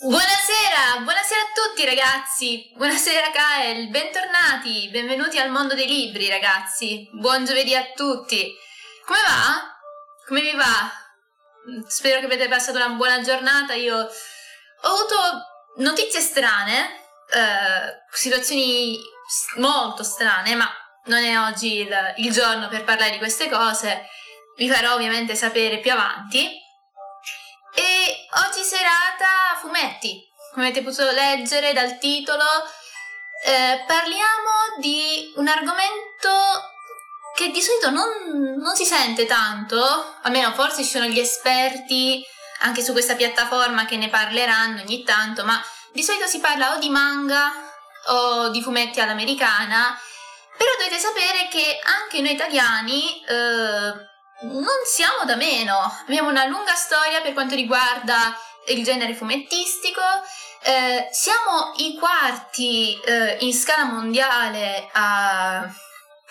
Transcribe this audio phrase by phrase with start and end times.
[0.00, 7.44] Buonasera, buonasera a tutti ragazzi, buonasera Kael, bentornati, benvenuti al mondo dei libri ragazzi, buon
[7.44, 8.54] giovedì a tutti.
[9.04, 9.76] Come va?
[10.24, 10.88] Come vi va?
[11.88, 15.16] Spero che avete passato una buona giornata, io ho avuto
[15.78, 17.00] notizie strane,
[17.32, 19.00] eh, situazioni
[19.56, 20.70] molto strane, ma
[21.06, 24.06] non è oggi il, il giorno per parlare di queste cose,
[24.56, 26.66] vi farò ovviamente sapere più avanti.
[27.78, 30.20] E oggi serata fumetti,
[30.52, 32.42] come avete potuto leggere dal titolo,
[33.44, 36.28] eh, parliamo di un argomento
[37.36, 39.78] che di solito non, non, si sente tanto,
[40.22, 42.20] almeno forse ci sono gli esperti
[42.62, 46.78] anche su questa piattaforma che ne parleranno ogni tanto, ma di solito si parla o
[46.80, 47.52] di manga
[48.06, 49.96] o di fumetti all'americana,
[50.56, 54.07] però dovete sapere che anche noi italiani eh,
[54.42, 58.36] non siamo da meno, abbiamo una lunga storia per quanto riguarda
[58.68, 60.00] il genere fumettistico,
[60.62, 65.68] eh, siamo i quarti eh, in scala mondiale a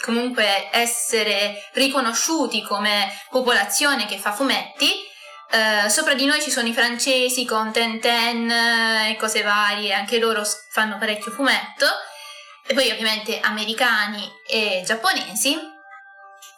[0.01, 5.05] comunque essere riconosciuti come popolazione che fa fumetti.
[5.49, 10.43] Eh, sopra di noi ci sono i francesi con Tenten e cose varie, anche loro
[10.71, 11.87] fanno parecchio fumetto,
[12.65, 15.75] e poi ovviamente americani e giapponesi.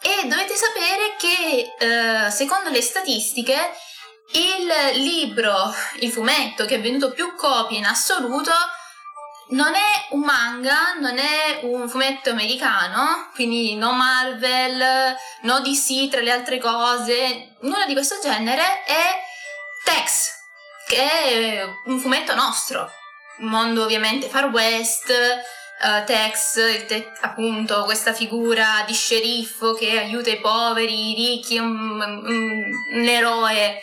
[0.02, 3.74] E dovete sapere che eh, secondo le statistiche
[4.32, 8.52] il libro, il fumetto che ha venduto più copie in assoluto
[9.50, 16.22] non è un manga, non è un fumetto americano, quindi no Marvel, no DC tra
[16.22, 19.22] le altre cose, nulla di questo genere, è
[19.84, 20.30] Tex,
[20.88, 22.92] che è un fumetto nostro,
[23.38, 25.12] mondo ovviamente far west,
[25.82, 32.00] uh, Tex, te- appunto questa figura di sceriffo che aiuta i poveri, i ricchi, un,
[32.00, 33.82] un, un eroe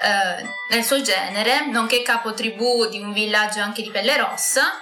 [0.00, 4.80] uh, nel suo genere, nonché capo tribù di un villaggio anche di pelle rossa.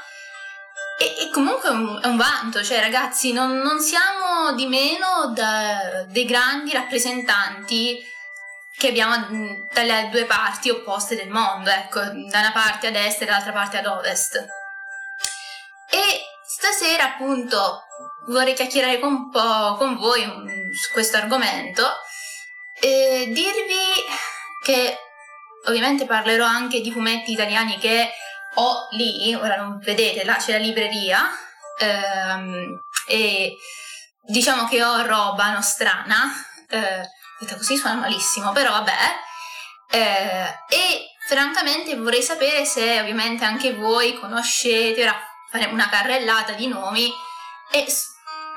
[0.97, 5.33] E, e comunque è un, è un, vanto, cioè ragazzi, non, non siamo di meno
[5.35, 8.13] da, dei grandi rappresentanti
[8.77, 13.25] che abbiamo dalle due parti opposte del mondo, ecco, da una parte ad est e
[13.25, 14.37] dall'altra parte ad ovest.
[15.91, 16.21] E
[16.65, 17.83] Stasera appunto
[18.29, 20.23] vorrei chiacchierare un po' con voi
[20.73, 21.87] su questo argomento
[22.81, 23.85] e dirvi
[24.63, 24.97] che
[25.67, 28.11] ovviamente parlerò anche di fumetti italiani che
[28.55, 31.31] ho lì, ora non vedete, là c'è la libreria
[31.79, 33.55] ehm, e
[34.23, 36.33] diciamo che ho roba nostrana,
[36.71, 37.07] eh,
[37.59, 38.97] così suona malissimo, però vabbè,
[39.91, 46.67] eh, e francamente vorrei sapere se ovviamente anche voi conoscete, ora fare una carrellata di
[46.67, 47.13] nomi
[47.71, 47.87] e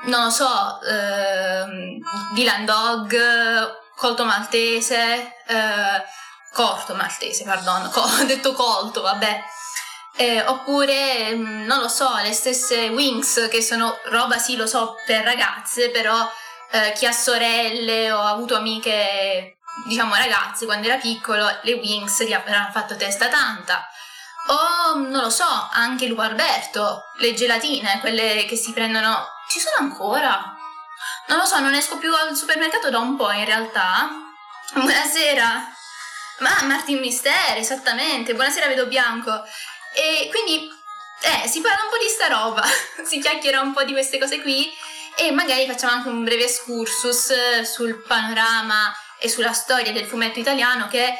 [0.02, 1.98] non lo so, ehm,
[2.34, 6.04] Dylan Dog, Colto Maltese, eh,
[6.52, 9.44] Corto Maltese, pardon, ho detto Colto, vabbè.
[10.16, 14.96] Eh, oppure, mm, non lo so, le stesse Wings, che sono roba, sì, lo so,
[15.06, 16.28] per ragazze, però
[16.72, 22.24] eh, chi ha sorelle o ha avuto amiche, diciamo ragazze, quando era piccolo, le Wings
[22.24, 23.88] gli avranno fatto testa tanta.
[24.50, 29.26] O non lo so, anche Lupo Alberto, le gelatine, quelle che si prendono.
[29.48, 30.56] Ci sono ancora?
[31.26, 34.08] Non lo so, non esco più al supermercato da un po' in realtà.
[34.72, 35.76] Buonasera!
[36.38, 39.30] Ma Martin Misteri, esattamente, buonasera vedo bianco.
[39.94, 40.66] E quindi,
[41.20, 42.64] eh, si parla un po' di sta roba,
[43.04, 44.72] si chiacchiera un po' di queste cose qui
[45.14, 50.86] e magari facciamo anche un breve excursus sul panorama e sulla storia del fumetto italiano
[50.88, 51.12] che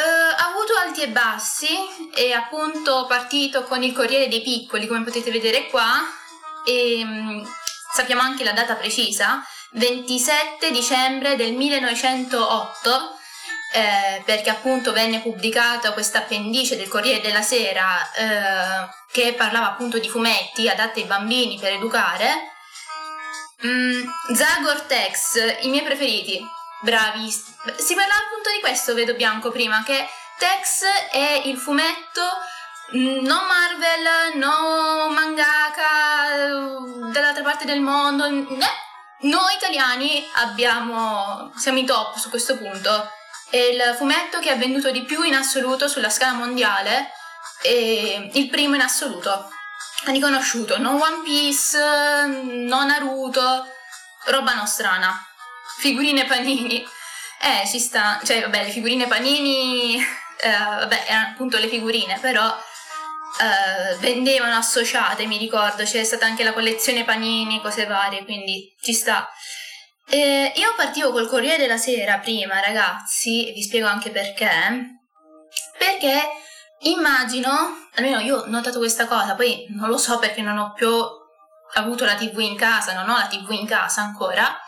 [0.00, 1.68] Uh, ha avuto alti e bassi,
[2.14, 6.00] è appunto partito con il Corriere dei Piccoli, come potete vedere qua,
[6.64, 7.46] e um,
[7.92, 13.18] sappiamo anche la data precisa, 27 dicembre del 1908,
[13.74, 19.98] eh, perché appunto venne pubblicata questa appendice del Corriere della Sera eh, che parlava appunto
[19.98, 22.52] di fumetti adatti ai bambini per educare.
[23.66, 26.42] Mm, Zagor Tex, i miei preferiti,
[26.80, 27.30] Bravi.
[27.30, 30.08] Si parlava appunto di questo, vedo bianco prima, che
[30.38, 32.22] Tex è il fumetto
[32.96, 36.46] mm, non Marvel, no mangaka
[37.12, 38.26] dall'altra parte del mondo.
[38.28, 43.10] Noi italiani abbiamo, siamo i top su questo punto.
[43.50, 47.10] È il fumetto che ha venduto di più in assoluto sulla scala mondiale
[47.62, 49.50] e il primo in assoluto.
[50.04, 51.76] Riconosciuto, non One Piece,
[52.26, 53.66] non Naruto,
[54.24, 55.29] roba nostrana
[55.80, 56.86] figurine panini.
[57.42, 62.46] Eh, ci sta, cioè vabbè, le figurine panini, eh, vabbè, erano appunto le figurine, però
[62.48, 68.92] eh, vendevano associate, mi ricordo, c'è stata anche la collezione panini, cose varie, quindi ci
[68.92, 69.30] sta.
[70.06, 74.50] Eh, io partivo col Corriere della Sera prima, ragazzi, e vi spiego anche perché.
[75.78, 76.28] Perché
[76.80, 80.90] immagino, almeno io ho notato questa cosa, poi non lo so perché non ho più
[81.74, 84.58] avuto la tv in casa, non ho la tv in casa ancora,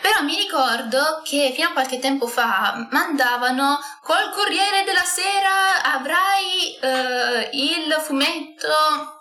[0.00, 6.76] però mi ricordo che fino a qualche tempo fa mandavano col Corriere della Sera avrai
[6.80, 9.20] eh, il fumetto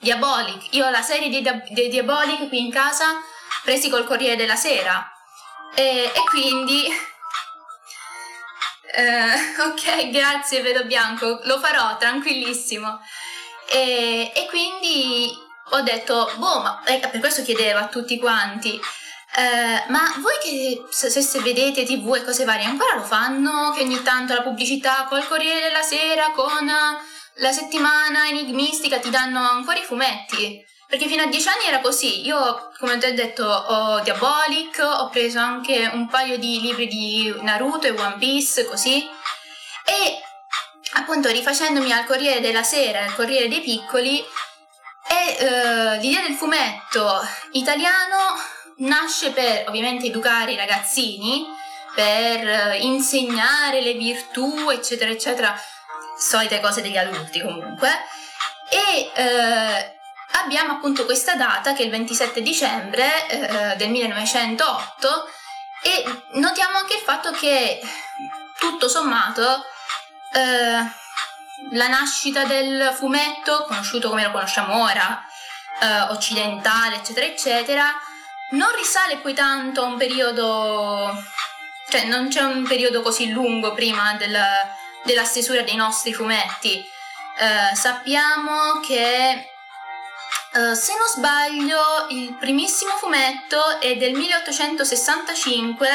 [0.00, 0.74] Diabolic.
[0.74, 3.20] Io ho la serie dei, dei Diabolic qui in casa
[3.62, 5.10] presi col Corriere della Sera
[5.74, 7.14] e, e quindi
[8.96, 12.98] Uh, ok, grazie, vedo bianco, lo farò tranquillissimo.
[13.68, 15.30] E, e quindi
[15.72, 18.80] ho detto, boh, ma eh, per questo chiedevo a tutti quanti.
[19.38, 23.70] Uh, ma voi che se, se, vedete tv e cose varie ancora lo fanno?
[23.76, 26.66] Che ogni tanto la pubblicità col Corriere della Sera, con
[27.34, 30.64] la settimana enigmistica ti danno ancora i fumetti?
[30.88, 32.24] Perché fino a dieci anni era così.
[32.24, 37.88] Io, come ho detto, ho Diabolic, ho preso anche un paio di libri di Naruto
[37.88, 39.06] e One Piece, così.
[39.84, 40.18] E
[40.92, 44.24] appunto rifacendomi al Corriere della Sera, al Corriere dei Piccoli,
[45.08, 47.20] e uh, l'idea del fumetto
[47.52, 51.46] italiano nasce per ovviamente educare i ragazzini,
[51.94, 55.58] per uh, insegnare le virtù, eccetera, eccetera,
[56.18, 57.90] solite cose degli adulti comunque.
[58.68, 59.94] E uh,
[60.38, 65.28] abbiamo appunto questa data che è il 27 dicembre eh, del 1908
[65.82, 67.80] e notiamo anche il fatto che
[68.58, 69.64] tutto sommato
[70.32, 71.04] eh,
[71.72, 75.24] la nascita del fumetto, conosciuto come lo conosciamo ora,
[75.80, 77.94] eh, occidentale, eccetera, eccetera,
[78.50, 81.12] non risale poi tanto a un periodo,
[81.88, 84.38] cioè non c'è un periodo così lungo prima del,
[85.04, 86.84] della stesura dei nostri fumetti.
[87.38, 89.50] Eh, sappiamo che
[90.56, 95.88] Uh, se non sbaglio, il primissimo fumetto è del 1865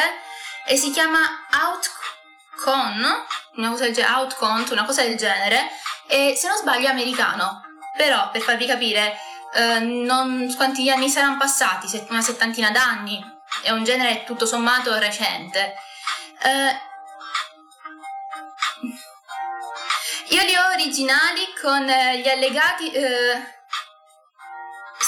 [0.67, 1.17] e si chiama
[1.63, 3.25] Outcon,
[3.55, 5.67] una cosa del Outcont, una cosa del genere,
[6.05, 7.63] e se non sbaglio è americano.
[7.97, 9.17] Però, per farvi capire,
[9.53, 11.87] uh, non, quanti anni saranno passati?
[12.09, 13.23] Una settantina d'anni.
[13.63, 15.75] È un genere tutto sommato recente.
[16.43, 16.89] Uh,
[20.33, 22.91] io li ho originali con gli allegati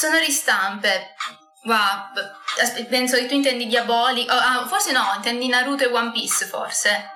[0.03, 1.15] sono ristampe.
[1.63, 2.11] Wow,
[2.89, 4.29] penso che tu intendi Diabolic.
[4.29, 7.09] Oh, ah, forse no, intendi Naruto e One Piece, forse.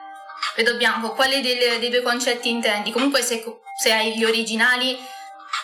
[0.55, 1.13] Vedo bianco.
[1.13, 2.91] Quale dei, dei due concetti intendi?
[2.91, 3.43] Comunque, se,
[3.77, 4.97] se hai gli originali,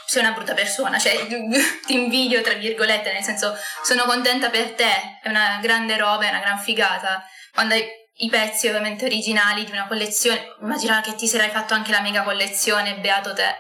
[0.06, 0.98] sei una brutta persona.
[0.98, 1.26] Cioè,
[1.86, 5.20] ti invidio, tra virgolette, nel senso, sono contenta per te.
[5.22, 7.26] È una grande roba, è una gran figata.
[7.54, 7.86] Quando hai
[8.18, 12.24] i pezzi, ovviamente, originali di una collezione, immagina che ti sarai fatto anche la mega
[12.24, 13.56] collezione, beato te.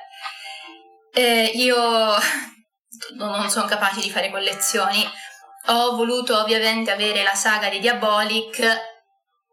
[1.13, 1.75] Eh, io
[3.15, 5.07] non sono capace di fare collezioni.
[5.67, 8.91] Ho voluto ovviamente avere la saga di Diabolic,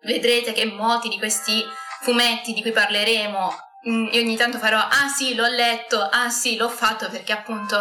[0.03, 1.65] vedrete che molti di questi
[2.01, 6.69] fumetti di cui parleremo, io ogni tanto farò, ah sì, l'ho letto, ah sì, l'ho
[6.69, 7.77] fatto perché appunto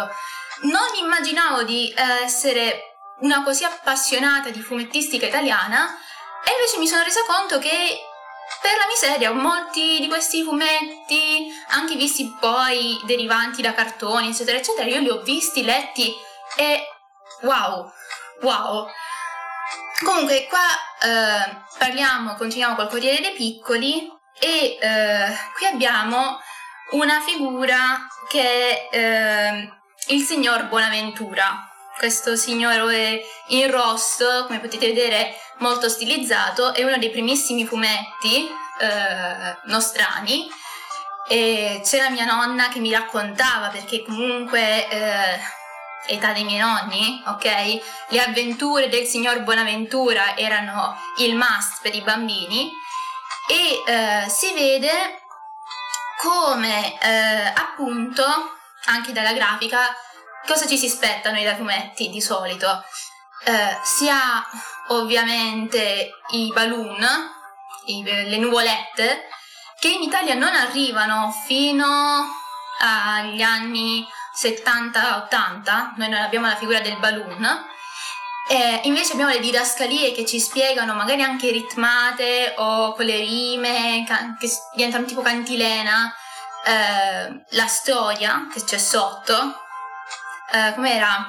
[0.62, 5.94] non immaginavo di eh, essere una così appassionata di fumettistica italiana
[6.44, 7.98] e invece mi sono resa conto che
[8.60, 14.88] per la miseria, molti di questi fumetti, anche visti poi derivanti da cartoni, eccetera, eccetera,
[14.88, 16.12] io li ho visti, letti
[16.56, 16.82] e
[17.42, 17.90] wow,
[18.42, 18.88] wow.
[20.04, 20.66] Comunque qua
[21.02, 26.40] eh, parliamo, continuiamo col Corriere dei Piccoli e eh, qui abbiamo
[26.92, 29.72] una figura che è eh,
[30.08, 31.68] il signor Buonaventura.
[31.98, 38.48] Questo signore in rosso, come potete vedere, molto stilizzato, è uno dei primissimi fumetti
[38.80, 40.48] eh, nostrani
[41.28, 45.38] e c'era mia nonna che mi raccontava perché comunque eh,
[46.06, 48.08] età dei miei nonni, ok?
[48.08, 52.72] Le avventure del signor Bonaventura erano il must per i bambini
[53.50, 55.22] e eh, si vede
[56.18, 58.24] come eh, appunto
[58.84, 59.92] anche dalla grafica
[60.46, 62.84] cosa ci si aspetta noi dai fumetti di solito?
[63.44, 64.44] Eh, si ha
[64.88, 67.04] ovviamente i balloon,
[67.86, 69.28] i, le nuvolette,
[69.78, 72.26] che in Italia non arrivano fino
[72.78, 74.06] agli anni
[74.38, 77.66] 70-80, noi non abbiamo la figura del balloon,
[78.48, 84.04] eh, invece abbiamo le didascalie che ci spiegano, magari anche ritmate o con le rime,
[84.06, 86.12] can- che diventano tipo cantilena,
[86.64, 89.60] eh, la storia che c'è sotto.
[90.52, 91.26] Eh, com'era?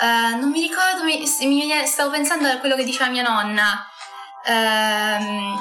[0.00, 3.86] Uh, non mi ricordo, mi, mi, stavo pensando a quello che diceva mia nonna.
[4.46, 5.58] Uh,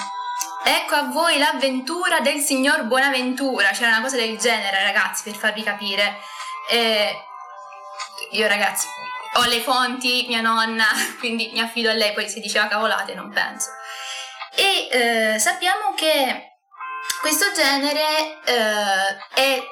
[0.64, 3.72] ecco a voi l'avventura del signor Buonaventura.
[3.72, 6.22] C'era una cosa del genere, ragazzi, per farvi capire.
[6.70, 7.14] E
[8.32, 8.88] io, ragazzi,
[9.34, 10.86] ho le fonti, mia nonna,
[11.20, 12.14] quindi mi affido a lei.
[12.14, 13.70] Poi se diceva cavolate, non penso.
[14.56, 16.56] E uh, sappiamo che
[17.22, 19.64] questo genere eh, è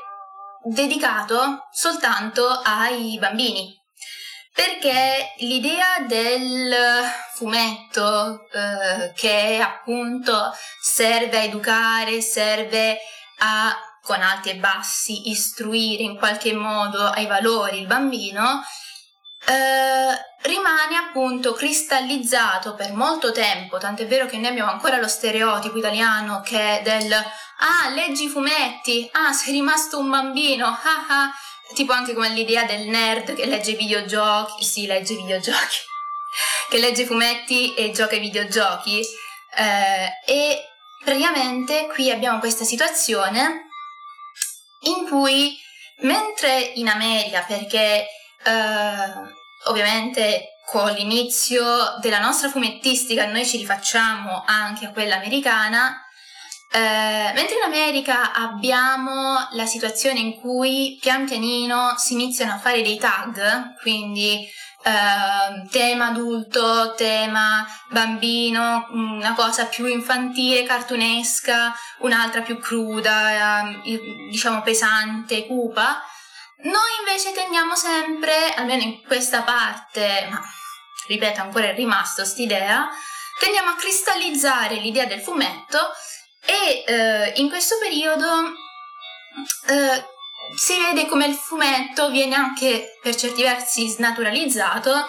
[0.64, 3.78] dedicato soltanto ai bambini
[4.58, 6.76] perché l'idea del
[7.36, 12.98] fumetto eh, che appunto serve a educare, serve
[13.38, 18.64] a con alti e bassi istruire in qualche modo ai valori il bambino,
[19.50, 25.78] eh, rimane appunto cristallizzato per molto tempo, tant'è vero che noi abbiamo ancora lo stereotipo
[25.78, 31.32] italiano che è del ah, leggi i fumetti, ah, sei rimasto un bambino, ah ah,
[31.74, 35.78] tipo anche come l'idea del nerd che legge i videogiochi, sì, legge i videogiochi,
[36.70, 39.02] che legge i fumetti e gioca ai videogiochi.
[39.56, 40.66] Eh, e
[41.04, 43.70] praticamente qui abbiamo questa situazione
[44.82, 45.58] in cui
[46.02, 48.08] mentre in America, perché
[48.44, 56.02] eh, ovviamente con l'inizio della nostra fumettistica noi ci rifacciamo anche a quella americana,
[56.70, 62.82] eh, mentre in America abbiamo la situazione in cui pian pianino si iniziano a fare
[62.82, 64.46] dei tag, quindi
[64.84, 74.00] eh, tema adulto, tema bambino, una cosa più infantile, cartunesca, un'altra più cruda, eh,
[74.30, 76.02] diciamo pesante, cupa.
[76.64, 80.42] Noi invece tendiamo sempre, almeno in questa parte, ma
[81.08, 82.90] ripeto ancora è rimasto quest'idea,
[83.40, 85.78] tendiamo a cristallizzare l'idea del fumetto
[86.44, 88.26] e eh, in questo periodo
[89.68, 90.06] eh,
[90.56, 95.08] si vede come il fumetto viene anche per certi versi snaturalizzato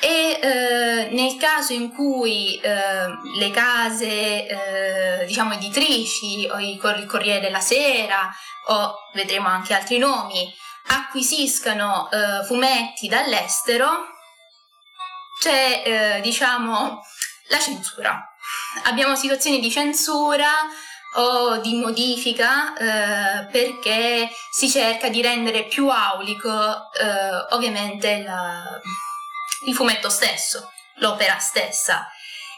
[0.00, 7.40] e eh, nel caso in cui eh, le case eh, diciamo editrici o il Corriere
[7.40, 8.30] della Sera
[8.66, 10.52] o vedremo anche altri nomi
[10.86, 14.08] acquisiscano eh, fumetti dall'estero
[15.40, 17.00] c'è eh, diciamo
[17.48, 18.34] la censura
[18.84, 20.50] abbiamo situazioni di censura
[21.16, 28.80] o di modifica eh, perché si cerca di rendere più aulico eh, ovviamente la,
[29.66, 32.08] il fumetto stesso, l'opera stessa.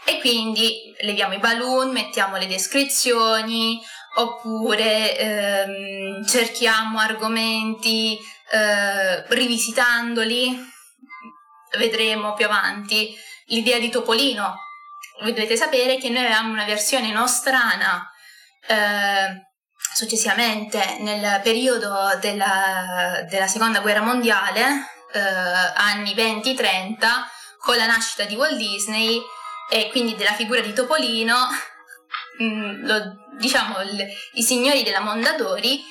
[0.08, 3.82] E quindi leviamo i balloon, mettiamo le descrizioni,
[4.16, 8.18] oppure ehm, cerchiamo argomenti
[8.50, 10.58] eh, rivisitandoli,
[11.78, 13.14] vedremo più avanti
[13.46, 14.56] l'idea di Topolino.
[15.20, 18.10] Voi dovete sapere che noi avevamo una versione nostrana
[18.66, 19.46] eh,
[19.94, 24.60] successivamente nel periodo della, della seconda guerra mondiale,
[25.12, 27.06] eh, anni 20-30,
[27.58, 29.20] con la nascita di Walt Disney
[29.70, 31.48] e quindi della figura di Topolino,
[32.38, 35.82] mh, mm, lo, diciamo il, i signori della Mondadori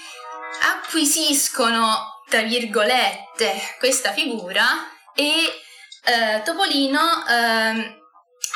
[0.64, 4.64] acquisiscono, tra virgolette, questa figura
[5.14, 5.34] e
[6.04, 8.02] eh, Topolino eh,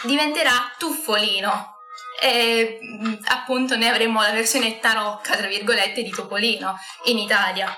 [0.03, 1.77] diventerà Tuffolino,
[2.21, 7.75] e mm, appunto ne avremo la versione tarocca, tra virgolette, di Topolino in Italia.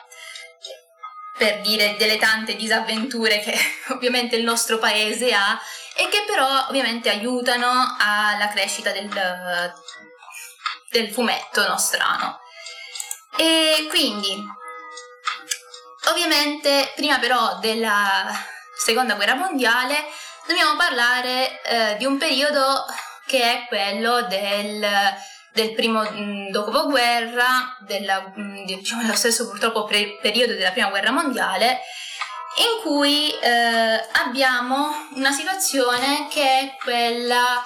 [1.37, 3.57] Per dire delle tante disavventure che
[3.93, 5.59] ovviamente il nostro paese ha
[5.95, 9.09] e che però ovviamente aiutano alla crescita del,
[10.91, 12.39] del fumetto nostrano.
[13.37, 14.35] E quindi,
[16.09, 18.29] ovviamente, prima però della
[18.77, 20.05] seconda guerra mondiale,
[20.45, 22.85] dobbiamo parlare eh, di un periodo
[23.25, 24.85] che è quello del,
[25.53, 31.11] del primo mm, dopoguerra, della, mm, diciamo dello stesso purtroppo pre- periodo della prima guerra
[31.11, 31.79] mondiale,
[32.57, 37.63] in cui eh, abbiamo una situazione che è quella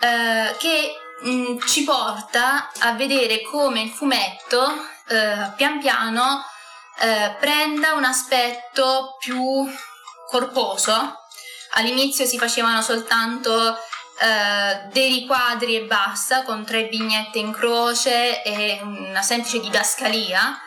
[0.00, 6.44] eh, che mh, mm, ci porta a vedere come il fumetto eh, pian piano
[7.00, 9.68] eh, prenda un aspetto più
[10.28, 11.20] corposo.
[11.72, 13.76] All'inizio si facevano soltanto
[14.20, 20.58] eh, dei riquadri e basta, con tre vignette in croce e una semplice didascalia.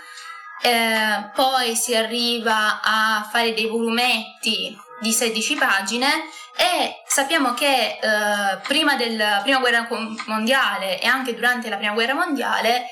[0.61, 8.57] Eh, poi si arriva a fare dei volumetti di 16 pagine e sappiamo che eh,
[8.67, 9.87] prima della prima guerra
[10.25, 12.87] mondiale e anche durante la prima guerra mondiale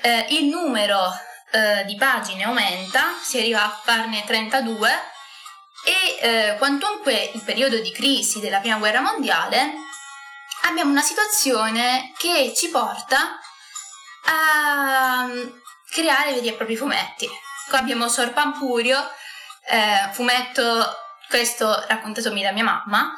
[0.00, 1.12] eh, il numero
[1.50, 4.90] eh, di pagine aumenta, si arriva a farne 32
[5.84, 9.72] e eh, quantunque il periodo di crisi della prima guerra mondiale
[10.62, 13.38] abbiamo una situazione che ci porta
[14.26, 15.48] a mm,
[15.90, 17.28] creare veri e propri fumetti.
[17.68, 18.98] Qua abbiamo Sor Pampurio,
[19.66, 23.14] eh, fumetto questo raccontatomi da mia mamma,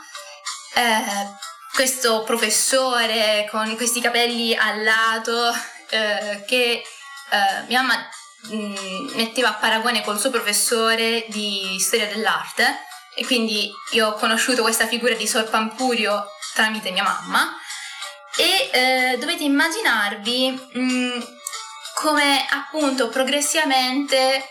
[0.75, 5.53] eh, questo professore con questi capelli al lato
[5.91, 6.83] eh, che
[7.31, 8.09] eh, mia mamma
[8.49, 12.85] mh, mm, metteva a paragone col suo professore di storia dell'arte.
[13.15, 17.57] E quindi io ho conosciuto questa figura di Sor Pampurio tramite mia mamma.
[18.37, 21.21] E eh, dovete immaginarvi mh, mm,
[21.95, 24.49] come appunto progressivamente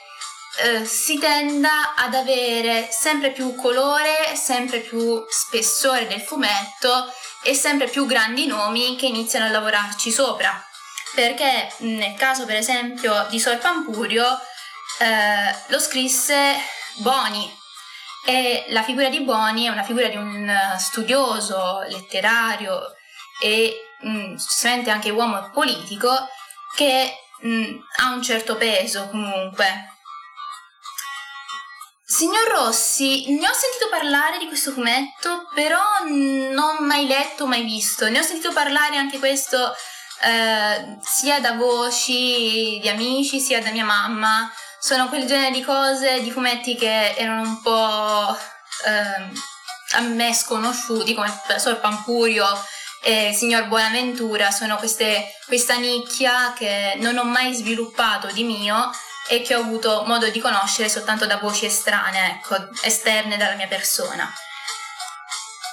[0.62, 7.12] eh, si tenda ad avere sempre più colore, sempre più spessore del fumetto
[7.44, 10.64] e sempre più grandi nomi che iniziano a lavorarci sopra.
[11.16, 14.26] Perché nel caso per esempio di Sor Pampurio
[15.00, 16.56] eh, lo scrisse
[16.98, 17.58] Boni
[18.26, 22.94] e la figura di Boni è una figura di un studioso letterario
[23.42, 24.36] e mh,
[24.88, 26.28] anche uomo politico
[26.76, 29.99] che mh, ha un certo peso comunque.
[32.12, 37.62] Signor Rossi, ne ho sentito parlare di questo fumetto, però non ho mai letto, mai
[37.64, 38.10] visto.
[38.10, 39.76] Ne ho sentito parlare anche questo
[40.24, 44.52] eh, sia da voci di amici, sia da mia mamma.
[44.80, 48.36] Sono quel genere di cose, di fumetti che erano un po'
[48.88, 52.48] eh, a me sconosciuti, come Sor Pampurio
[53.04, 54.50] e Signor Buonaventura.
[54.50, 58.90] Sono queste, questa nicchia che non ho mai sviluppato di mio
[59.30, 63.68] e che ho avuto modo di conoscere soltanto da voci estranee, ecco, esterne dalla mia
[63.68, 64.34] persona.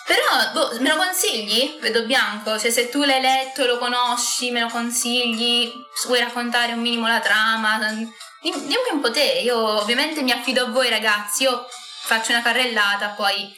[0.07, 1.79] Però, boh, me lo consigli?
[1.81, 5.73] Vedo bianco, cioè se tu l'hai letto, lo conosci, me lo consigli,
[6.05, 10.69] vuoi raccontare un minimo la trama, dimmi un po' te, io ovviamente mi affido a
[10.69, 11.67] voi ragazzi, io
[12.03, 13.53] faccio una carrellata, poi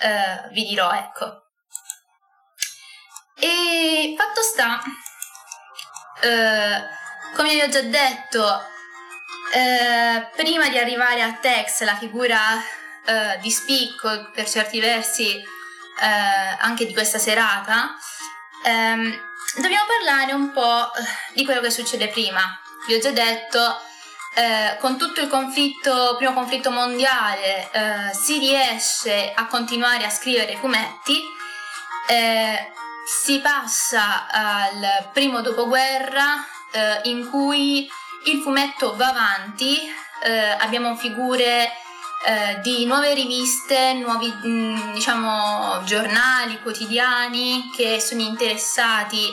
[0.00, 1.44] eh, vi dirò, ecco.
[3.38, 4.82] E fatto sta,
[6.20, 6.82] eh,
[7.36, 8.74] come vi ho già detto,
[9.56, 12.38] eh, prima di arrivare a Tex, la figura
[13.06, 17.96] eh, di spicco per certi versi eh, anche di questa serata,
[18.62, 19.18] ehm,
[19.56, 22.42] dobbiamo parlare un po' eh, di quello che succede prima.
[22.86, 23.80] Vi ho già detto,
[24.34, 27.70] eh, con tutto il conflitto, primo conflitto mondiale,
[28.12, 31.18] si riesce a continuare a scrivere fumetti,
[33.06, 36.46] si passa al primo dopoguerra
[37.04, 37.88] in cui
[38.26, 39.78] il fumetto va avanti,
[40.22, 41.70] eh, abbiamo figure
[42.24, 49.30] eh, di nuove riviste, nuovi mm, diciamo, giornali, quotidiani che sono interessati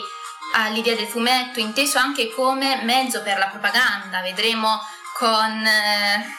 [0.54, 4.20] all'idea del fumetto, inteso anche come mezzo per la propaganda.
[4.20, 4.80] Vedremo
[5.14, 6.36] con eh,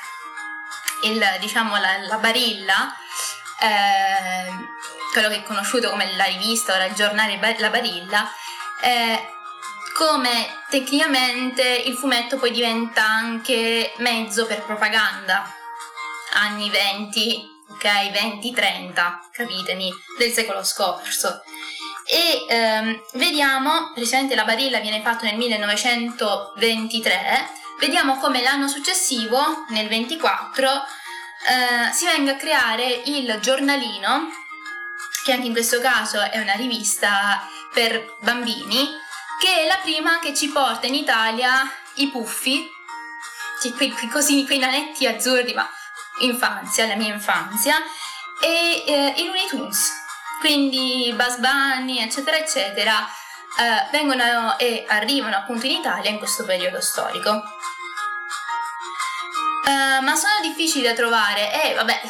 [1.04, 2.96] il, diciamo, la, la barilla,
[3.60, 4.54] eh,
[5.12, 8.30] quello che è conosciuto come la rivista, ora il giornale La Barilla,
[8.82, 9.35] eh,
[9.96, 15.50] come tecnicamente il fumetto poi diventa anche mezzo per propaganda.
[16.34, 21.42] Anni 20, ok, 20-30, capitemi, del secolo scorso.
[22.06, 29.88] E ehm, vediamo, precisamente la barilla viene fatta nel 1923, vediamo come l'anno successivo, nel
[29.88, 34.28] 24, eh, si venga a creare il giornalino,
[35.24, 39.04] che anche in questo caso è una rivista per bambini,
[39.40, 42.70] che è la prima che ci porta in Italia i puffi,
[43.78, 45.68] quei, quei, così, quei nanetti azzurri, ma
[46.20, 47.78] infanzia, la mia infanzia,
[48.42, 49.92] e eh, i Looney Tunes,
[50.40, 53.08] quindi Buzz Bunny, eccetera, eccetera,
[53.58, 57.44] eh, vengono e arrivano appunto in Italia in questo periodo storico.
[59.66, 61.64] Uh, ma sono difficili da trovare.
[61.64, 62.02] E vabbè,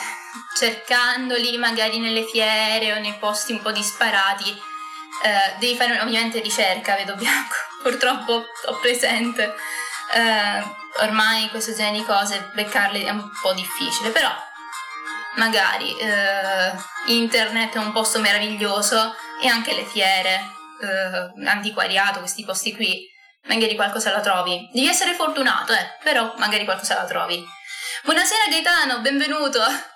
[0.58, 4.62] cercandoli magari nelle fiere o nei posti un po' disparati
[5.24, 9.56] eh, devi fare ovviamente ricerca, vedo bianco, purtroppo ho presente.
[10.14, 10.64] Eh,
[11.04, 14.30] ormai questo genere di cose beccarle è un po' difficile, però
[15.36, 16.74] magari eh,
[17.08, 20.42] internet è un posto meraviglioso e anche le fiere,
[20.82, 23.08] eh, antiquariato, questi posti qui,
[23.48, 24.70] magari qualcosa la trovi.
[24.72, 27.44] Devi essere fortunato, eh, però magari qualcosa la trovi.
[28.04, 29.95] Buonasera Gaetano, benvenuto!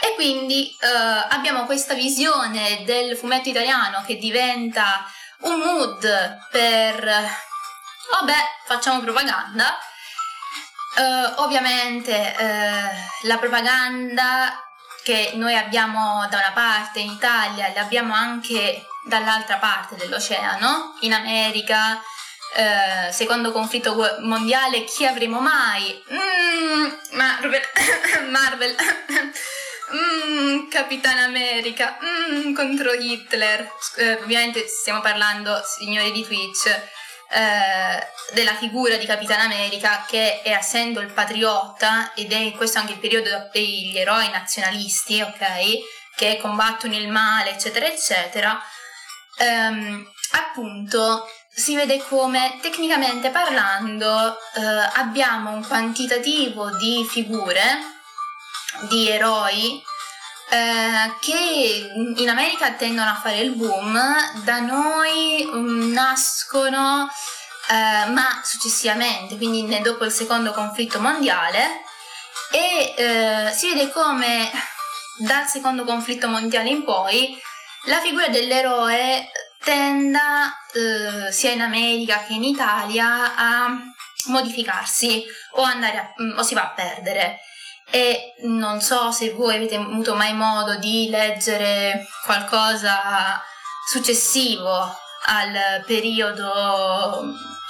[0.00, 0.86] E quindi eh,
[1.28, 5.04] abbiamo questa visione del fumetto italiano che diventa
[5.40, 8.34] un mood per, vabbè,
[8.66, 9.76] facciamo propaganda.
[10.96, 12.90] Eh, ovviamente eh,
[13.22, 14.62] la propaganda
[15.02, 22.00] che noi abbiamo da una parte in Italia, l'abbiamo anche dall'altra parte dell'oceano, in America,
[22.54, 26.02] eh, secondo conflitto mondiale, chi avremo mai?
[26.12, 27.62] Mm, Marvel,
[28.28, 28.76] Marvel
[29.90, 33.70] Mmm, Capitan America, mmm, contro Hitler.
[33.96, 36.66] Eh, ovviamente stiamo parlando, signori di Twitch,
[37.30, 42.92] eh, della figura di Capitan America che è essendo il patriotta ed è questo anche
[42.92, 46.16] il periodo degli eroi nazionalisti, ok?
[46.16, 48.60] Che combattono il male, eccetera, eccetera.
[49.38, 54.62] Ehm, appunto, si vede come tecnicamente parlando eh,
[54.94, 57.96] abbiamo un quantitativo di figure
[58.88, 59.82] di eroi
[60.50, 63.98] eh, che in America tendono a fare il boom,
[64.44, 67.08] da noi um, nascono
[67.70, 71.82] eh, ma successivamente, quindi dopo il secondo conflitto mondiale,
[72.50, 74.50] e eh, si vede come
[75.18, 77.38] dal secondo conflitto mondiale in poi
[77.84, 79.30] la figura dell'eroe
[79.62, 83.76] tenda eh, sia in America che in Italia a
[84.26, 87.40] modificarsi o, andare a, mm, o si va a perdere
[87.90, 93.42] e non so se voi avete avuto mai modo di leggere qualcosa
[93.88, 94.96] successivo
[95.26, 97.24] al periodo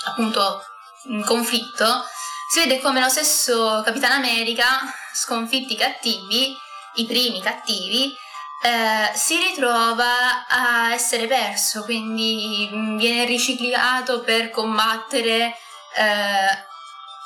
[0.06, 0.62] appunto
[1.04, 2.04] in conflitto.
[2.50, 4.64] Si vede come lo stesso Capitano America
[5.12, 6.56] sconfitti i cattivi
[6.98, 8.14] i primi cattivi
[8.62, 15.54] eh, si ritrova a essere perso quindi viene riciclato per combattere
[15.96, 16.66] eh,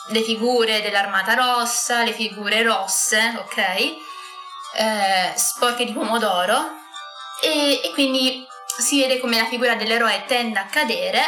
[0.09, 3.59] le figure dell'armata rossa, le figure rosse, ok?
[4.75, 6.81] Eh, sporche di pomodoro.
[7.41, 11.21] E, e, quindi si vede come la figura dell'eroe tende a cadere,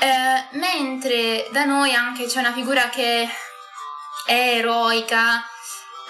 [0.00, 3.28] eh, mentre da noi anche c'è una figura che
[4.26, 5.44] è eroica,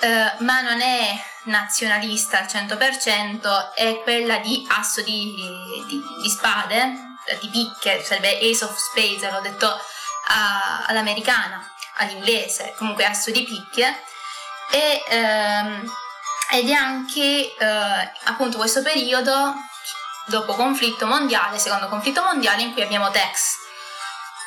[0.01, 5.35] eh, ma non è nazionalista al 100%, è quella di asso di,
[5.89, 9.67] di, di spade, di picche, sarebbe Ace of Spades, l'ho detto
[10.27, 14.03] a, all'americana all'inglese, comunque asso di picchie,
[14.71, 15.93] e, ehm,
[16.51, 19.55] ed è anche eh, appunto questo periodo
[20.27, 23.63] dopo conflitto mondiale, secondo conflitto mondiale, in cui abbiamo Tex.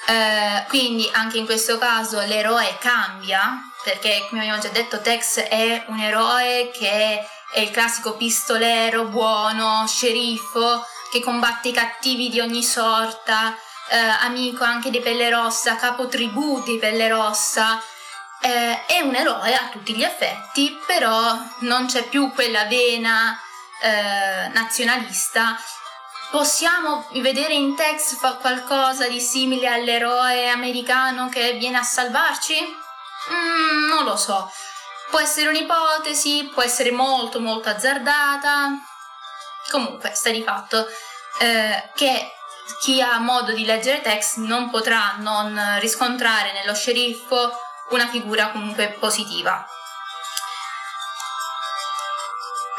[0.07, 5.83] Eh, quindi anche in questo caso l'eroe cambia, perché come abbiamo già detto Tex è
[5.87, 12.63] un eroe che è il classico pistolero buono, sceriffo, che combatte i cattivi di ogni
[12.63, 13.57] sorta,
[13.89, 17.81] eh, amico anche di Pelle Rossa, capo tribù di Pelle Rossa,
[18.41, 23.39] eh, è un eroe a tutti gli effetti, però non c'è più quella vena
[23.81, 25.59] eh, nazionalista.
[26.29, 32.59] Possiamo vedere in Tex qualcosa di simile all'eroe americano che viene a salvarci?
[33.31, 34.51] Mm, non lo so.
[35.09, 38.71] Può essere un'ipotesi, può essere molto molto azzardata.
[39.69, 40.85] Comunque, sta di fatto
[41.39, 42.36] eh, che
[42.79, 47.51] chi ha modo di leggere text non potrà non riscontrare nello sceriffo
[47.89, 49.65] una figura comunque positiva.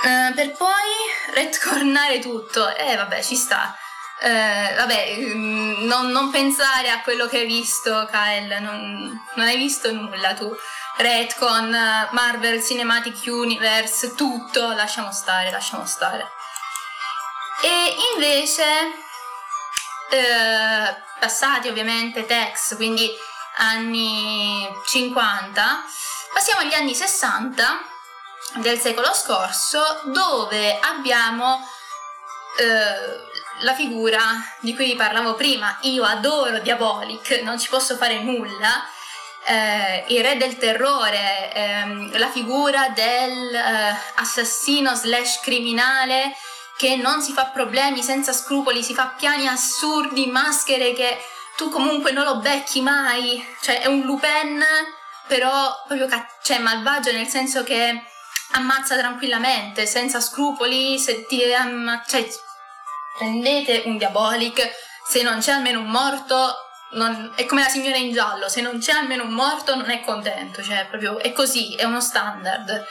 [0.02, 0.90] Uh, per poi
[1.34, 3.76] retcornare tutto, eh, vabbè, ci sta.
[4.20, 9.56] Uh, vabbè, mm, non, non, pensare a quello che hai visto, Kyle, non, non hai
[9.56, 10.54] visto nulla tu.
[10.98, 11.70] Retcon,
[12.12, 16.30] Marvel Cinematic Universe, tutto, lasciamo stare, lasciamo stare.
[17.62, 19.06] E invece
[20.10, 23.10] eh, passati ovviamente Tex, quindi
[23.56, 25.84] anni 50,
[26.32, 27.80] passiamo agli anni 60
[28.54, 31.68] del secolo scorso dove abbiamo
[32.58, 33.26] eh,
[33.60, 34.20] la figura
[34.60, 38.84] di cui vi parlavo prima, io adoro Diabolic, non ci posso fare nulla,
[39.44, 46.34] eh, il re del terrore, ehm, la figura del eh, assassino slash criminale
[46.78, 51.18] che non si fa problemi senza scrupoli, si fa piani assurdi, maschere che
[51.56, 54.64] tu comunque non lo becchi mai, cioè è un Lupin
[55.26, 58.02] però proprio ca- cioè, malvagio nel senso che
[58.52, 62.28] ammazza tranquillamente, senza scrupoli, se ti ammazza, cioè
[63.18, 64.70] prendete un Diabolic,
[65.06, 66.54] se non c'è almeno un morto
[66.92, 70.00] non, è come la signora in giallo, se non c'è almeno un morto non è
[70.00, 72.86] contento, cioè proprio è così, è uno standard.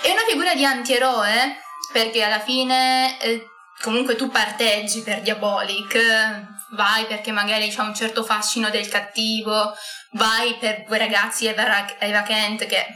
[0.00, 3.46] È una figura di antieroe perché alla fine eh,
[3.80, 5.98] comunque tu parteggi per Diabolic,
[6.72, 9.74] vai perché magari c'è un certo fascino del cattivo,
[10.12, 12.86] vai per quei ragazzi Eva, Eva Kent che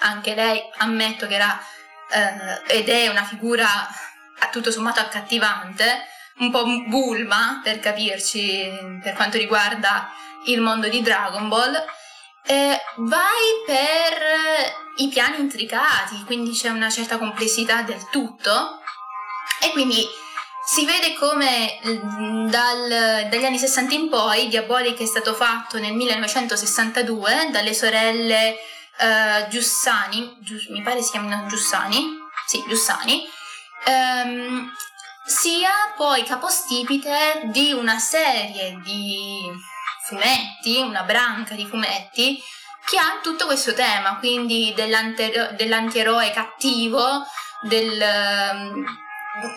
[0.00, 1.60] anche lei ammetto che era
[2.12, 3.66] eh, ed è una figura
[4.50, 6.06] tutto sommato accattivante,
[6.38, 10.10] un po' Bulma per capirci per quanto riguarda
[10.46, 11.76] il mondo di Dragon Ball
[12.44, 18.80] eh, vai per i piani intricati, quindi c'è una certa complessità del tutto.
[19.62, 20.06] E quindi
[20.66, 25.94] si vede come mm, dal, dagli anni 60 in poi Diabolic è stato fatto nel
[25.94, 28.56] 1962 dalle sorelle
[28.98, 33.26] uh, Giussani, Gius, mi pare si chiamino Giussani, sì, Giussani,
[33.86, 34.70] um,
[35.26, 39.40] sia poi capostipite di una serie di
[40.10, 42.42] fumetti, una branca di fumetti
[42.84, 47.24] che ha tutto questo tema, quindi dell'antieroe cattivo,
[47.62, 48.02] del...
[48.52, 48.84] Um,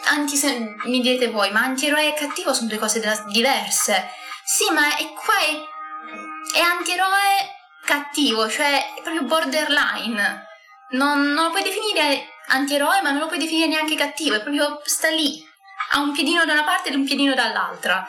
[0.06, 0.40] anti,
[0.86, 4.10] mi direte voi, ma antieroe e cattivo sono due cose diverse.
[4.44, 10.48] Sì, ma è qua è, è antieroe cattivo, cioè è proprio borderline.
[10.92, 14.82] Non, non lo puoi definire antieroe, ma non lo puoi definire neanche cattivo, è proprio
[14.86, 15.44] sta lì,
[15.92, 18.08] ha un piedino da una parte e un piedino dall'altra.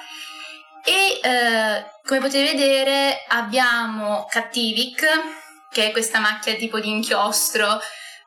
[0.85, 5.05] E eh, come potete vedere abbiamo Cattivic,
[5.71, 7.81] che è questa macchia tipo di inchiostro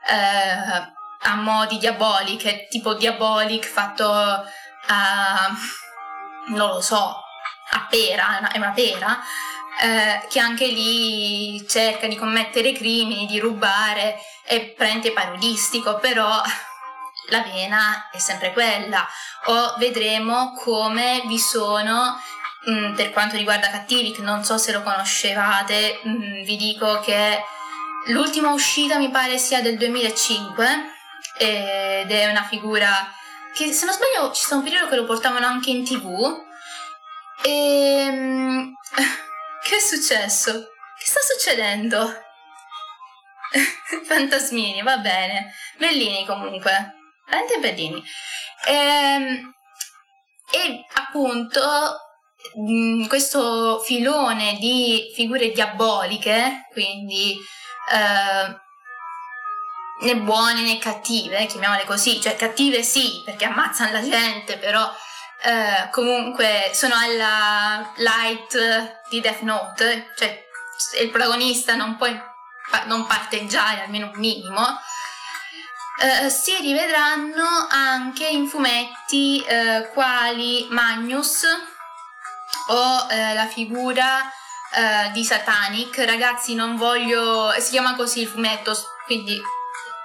[0.08, 5.56] eh, a modi diabolic, tipo diabolic fatto a,
[6.48, 7.22] non lo so,
[7.72, 9.20] a pera, è una pera,
[9.82, 16.42] eh, che anche lì cerca di commettere crimini, di rubare, è praticamente parodistico, però
[17.30, 19.06] la vena è sempre quella.
[19.46, 22.20] O vedremo come vi sono,
[22.70, 27.44] mm, per quanto riguarda Cattivic, non so se lo conoscevate, mh, mm, vi dico che
[28.08, 30.66] l'ultima uscita mi pare sia del 2005
[31.38, 33.12] ed è una figura
[33.54, 36.46] che se non sbaglio ci sta un periodo che lo portavano anche in tv
[37.44, 38.74] e ehm,
[39.64, 40.70] che è successo?
[40.98, 42.24] Che sta succedendo?
[44.06, 45.54] Fantasmini, va bene.
[45.78, 46.96] Bellini comunque.
[47.26, 48.04] Veramente bellini.
[48.66, 49.54] E, ehm,
[50.52, 51.62] e appunto
[53.08, 57.38] questo filone di figure diaboliche, quindi
[57.92, 58.66] eh,
[60.06, 64.90] né buone né cattive, chiamiamole così, cioè cattive sì perché ammazzano la gente, però
[65.44, 70.46] eh, comunque sono alla light di Death Note, cioè
[71.02, 72.08] il protagonista non può
[72.86, 74.62] non parteggiare almeno un minimo,
[76.00, 81.46] eh, si rivedranno anche in fumetti eh, quali Magnus
[82.68, 84.32] o eh, la figura
[84.72, 85.98] eh, di Satanic.
[86.00, 87.54] Ragazzi, non voglio.
[87.60, 88.76] si chiama così il fumetto,
[89.06, 89.42] quindi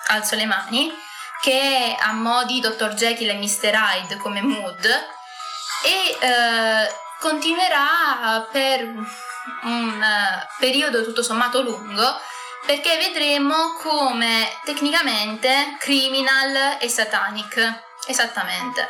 [0.09, 0.93] alzo le mani.
[1.41, 2.95] Che ha modi Dr.
[2.95, 3.75] Jekyll e Mr.
[3.75, 8.81] Hyde come mood e eh, continuerà per
[9.63, 10.07] un
[10.59, 12.21] periodo tutto sommato lungo
[12.65, 18.89] perché vedremo come tecnicamente Criminal e Satanic, esattamente.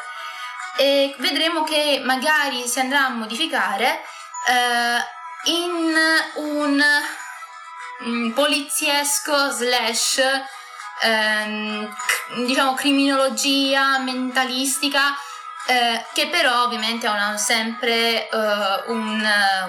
[0.77, 4.03] E vedremo che magari si andrà a modificare
[4.49, 5.95] eh, in
[6.35, 6.83] un,
[8.01, 10.21] un poliziesco slash
[11.03, 11.95] ehm,
[12.47, 15.17] diciamo criminologia mentalistica
[15.67, 18.37] eh, che però ovviamente ha sempre eh,
[18.87, 19.21] un,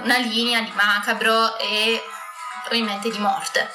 [0.02, 2.04] una linea di macabro e
[2.66, 3.72] ovviamente di morte.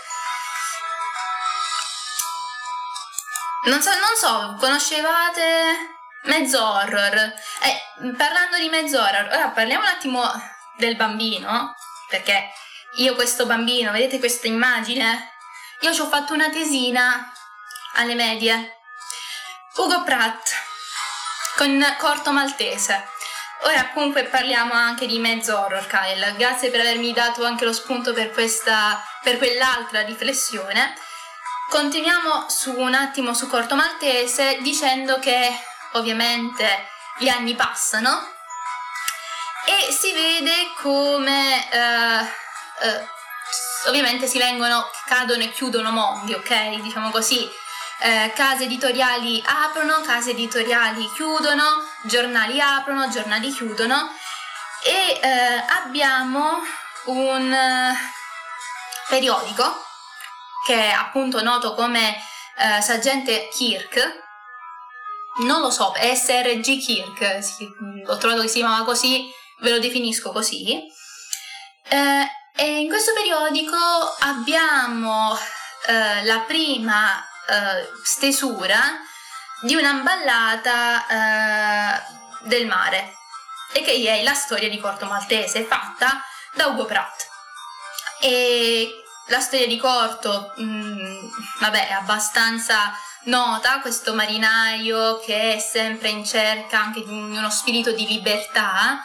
[3.65, 5.98] Non so, non so, conoscevate
[6.29, 7.15] mezzo horror?
[7.15, 10.23] Eh, parlando di mezzo horror, ora parliamo un attimo
[10.77, 11.75] del bambino,
[12.09, 12.51] perché
[12.97, 15.33] io questo bambino, vedete questa immagine?
[15.81, 17.33] Io ci ho fatto una tesina
[17.95, 18.77] alle medie.
[19.77, 20.51] Ugo Pratt
[21.57, 23.07] con Corto Maltese.
[23.63, 26.35] Ora comunque parliamo anche di mezzo horror, Kyle.
[26.37, 30.95] Grazie per avermi dato anche lo spunto per questa per quell'altra riflessione.
[31.71, 35.53] Continuiamo su un attimo su Corto Maltese dicendo che
[35.93, 38.37] ovviamente gli anni passano
[39.65, 42.21] e si vede come eh,
[42.81, 43.07] eh,
[43.87, 46.81] ovviamente si vengono, cadono e chiudono mondi, ok?
[46.81, 47.49] Diciamo così.
[48.01, 54.15] Eh, case editoriali aprono, case editoriali chiudono, giornali aprono, giornali chiudono
[54.85, 56.63] e eh, abbiamo
[57.07, 57.97] un eh,
[59.09, 59.85] periodico
[60.65, 62.17] che è appunto noto come
[62.57, 64.28] eh, Saggente Kirk,
[65.39, 67.39] non lo so, SRG Kirk,
[68.07, 70.81] ho trovato che si chiamava così, ve lo definisco così.
[71.91, 73.77] Eh, e in questo periodico
[74.21, 75.39] abbiamo
[75.87, 78.81] eh, la prima eh, stesura
[79.63, 82.03] di una ballata eh,
[82.43, 83.15] del mare,
[83.73, 86.23] e che è la storia di Corto Maltese, fatta
[86.55, 87.27] da Ugo Pratt.
[88.21, 91.29] E la storia di Corto, mh, mm,
[91.61, 92.93] vabbè, è abbastanza
[93.25, 99.03] nota, questo marinaio che è sempre in cerca anche di uno spirito di libertà,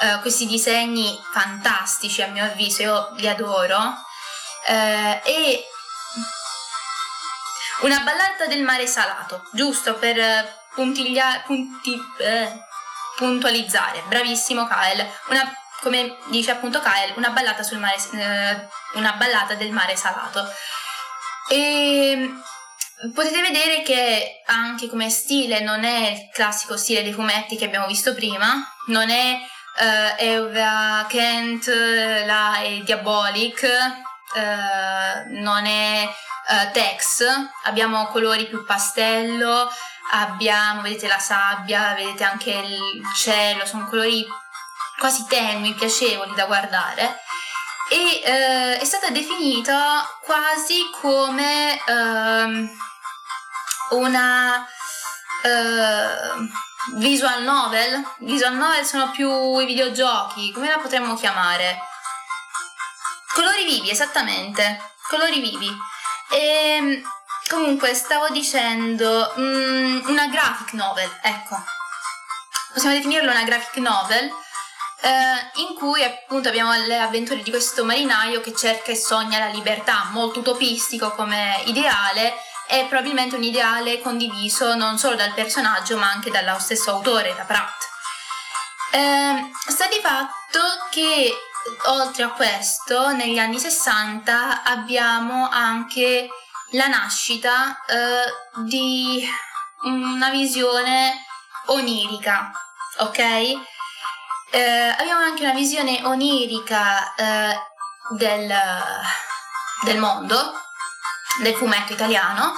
[0.00, 5.64] uh, questi disegni fantastici a mio avviso, io li adoro, uh, e
[7.80, 12.64] una ballata del mare salato, giusto per puntiglia, punti, eh,
[13.16, 19.70] puntualizzare, bravissimo Kyle, una come dice appunto Kyle, una ballata, mare, eh, una ballata del
[19.70, 20.44] mare salato.
[21.48, 22.30] E
[23.14, 27.86] potete vedere che anche come stile non è il classico stile dei fumetti che abbiamo
[27.86, 28.54] visto prima,
[28.86, 29.38] non è
[29.78, 31.66] uh, Eva Kent,
[32.26, 33.62] la è Diabolic,
[34.34, 37.24] uh, non è uh, Tex,
[37.64, 39.70] abbiamo colori più pastello,
[40.10, 44.26] abbiamo, vedete la sabbia, vedete anche il cielo, sono colori
[44.98, 47.20] quasi tenui, piacevoli da guardare.
[47.90, 52.70] E eh, è stata definita quasi come ehm,
[53.90, 54.66] una
[55.42, 58.04] uh, visual novel.
[58.18, 61.78] Visual novel sono più i videogiochi, come la potremmo chiamare?
[63.32, 65.70] Colori vivi, esattamente, colori vivi.
[66.30, 67.02] E ehm,
[67.48, 71.62] comunque stavo dicendo um, una graphic novel, ecco.
[72.72, 74.30] Possiamo definirlo una graphic novel
[75.00, 79.48] eh, in cui appunto abbiamo le avventure di questo marinaio che cerca e sogna la
[79.48, 82.34] libertà, molto utopistico come ideale
[82.68, 87.44] e probabilmente un ideale condiviso non solo dal personaggio ma anche dallo stesso autore, da
[87.44, 87.86] Pratt.
[88.92, 91.32] Eh, sta di fatto che
[91.86, 96.28] oltre a questo negli anni 60 abbiamo anche
[96.72, 99.26] la nascita eh, di
[99.82, 101.24] una visione
[101.66, 102.50] onirica,
[102.98, 103.18] ok?
[104.50, 107.58] Eh, abbiamo anche una visione onirica eh,
[108.10, 108.54] del,
[109.84, 110.52] del, mondo,
[111.38, 112.54] del fumetto italiano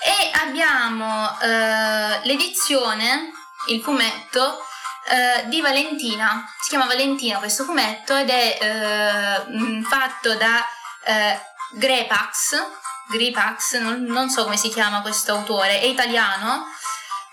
[0.00, 3.32] e abbiamo eh, l'edizione,
[3.68, 4.64] il fumetto
[5.06, 6.48] eh, di Valentina.
[6.60, 10.64] Si chiama Valentina questo fumetto ed è eh, fatto da
[11.04, 11.40] eh,
[11.72, 12.62] Grepax,
[13.08, 16.66] Gripax, non, non, so come si chiama questo autore, è italiano,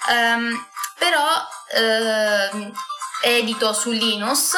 [0.08, 0.68] um,
[0.98, 2.74] però uh,
[3.22, 4.54] edito su Linus,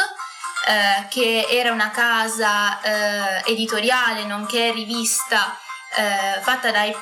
[0.67, 5.57] eh, che era una casa eh, editoriale nonché rivista
[5.97, 6.95] eh, fatta dai,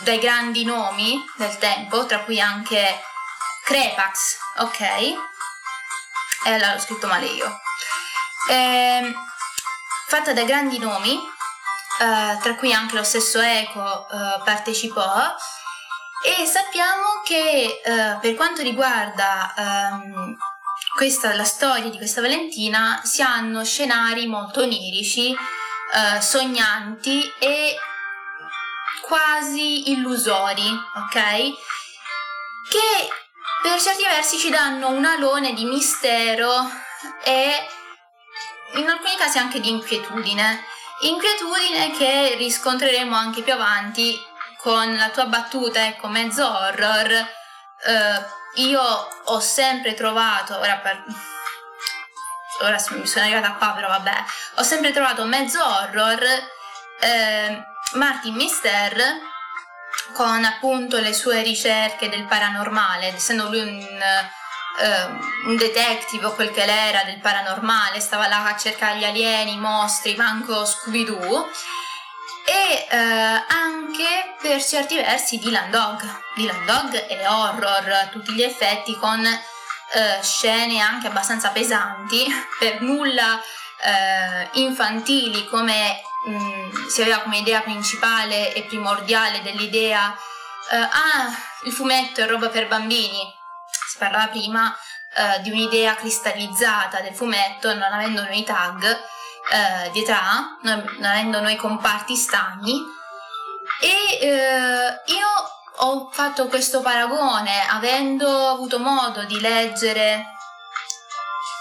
[0.00, 3.02] dai, grandi nomi del tempo, tra cui anche
[3.64, 4.80] Crepax, ok?
[4.80, 5.16] E
[6.52, 7.60] allora l'ho scritto male io.
[8.50, 9.14] Ehm,
[10.06, 11.18] fatta dai grandi nomi,
[12.00, 15.34] eh, tra cui anche lo stesso Eco eh, partecipò.
[16.22, 20.36] E sappiamo che eh, per quanto riguarda um,
[20.96, 27.76] questa, la storia di questa Valentina si hanno scenari molto onirici, eh, sognanti e
[29.06, 31.12] quasi illusori, ok?
[32.70, 33.08] Che
[33.62, 36.70] per certi versi ci danno un alone di mistero
[37.22, 37.66] e
[38.74, 40.64] in alcuni casi anche di inquietudine.
[41.00, 44.18] Inquietudine che riscontreremo anche più avanti
[44.58, 47.10] con la tua battuta, ecco, mezzo horror.
[47.10, 51.04] Eh, io ho sempre trovato, ora, per,
[52.60, 54.24] ora mi sono arrivata qua però vabbè,
[54.56, 56.22] ho sempre trovato mezzo horror
[57.00, 59.20] eh, Martin Mister
[60.12, 63.98] con appunto le sue ricerche del paranormale, essendo lui un,
[64.82, 69.54] uh, un detective o quel che l'era del paranormale, stava là a cercare gli alieni,
[69.54, 71.50] i mostri, manco Scooby-Doo
[72.46, 76.02] e eh, anche per certi versi Dylan Dog.
[76.34, 82.26] Dylan Dog è horror a tutti gli effetti con eh, scene anche abbastanza pesanti,
[82.58, 83.40] per nulla
[83.80, 90.16] eh, infantili come mm, si aveva come idea principale e primordiale dell'idea
[90.70, 91.30] eh, ah,
[91.64, 93.20] il fumetto è roba per bambini.
[93.88, 94.74] Si parlava prima
[95.14, 101.40] eh, di un'idea cristallizzata del fumetto, non avendo noi tag, eh, di età, non avendo
[101.40, 102.80] noi comparti stagni
[103.80, 105.28] e eh, io
[105.76, 110.26] ho fatto questo paragone avendo avuto modo di leggere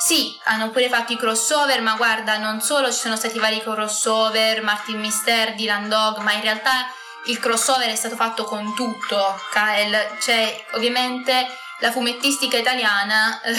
[0.03, 4.61] sì, hanno pure fatto i crossover, ma guarda, non solo ci sono stati vari crossover,
[4.61, 6.91] Martin Mister, Dylan Dog, ma in realtà
[7.27, 10.17] il crossover è stato fatto con tutto, Kael.
[10.19, 11.47] Cioè, ovviamente
[11.79, 13.53] la fumettistica italiana eh,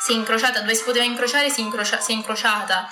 [0.00, 2.88] si è incrociata, dove si poteva incrociare si, incrocia- si è incrociata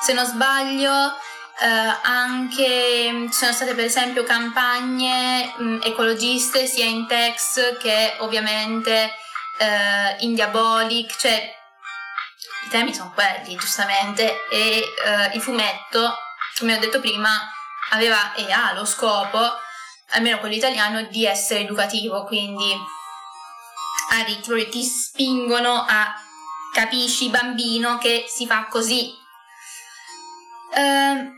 [0.00, 1.14] se non sbaglio
[1.60, 9.14] eh, anche ci sono state per esempio campagne mh, ecologiste sia in Tex che ovviamente
[9.58, 11.58] eh, in Diabolic, cioè
[12.66, 16.14] i temi sono quelli giustamente e eh, il fumetto,
[16.58, 17.30] come ho detto prima,
[17.90, 19.38] aveva e ha lo scopo,
[20.10, 22.98] almeno quello italiano, di essere educativo, quindi
[24.12, 24.24] a
[24.68, 26.14] ti spingono a
[26.72, 29.16] capisci bambino che si fa così
[30.72, 31.32] eh,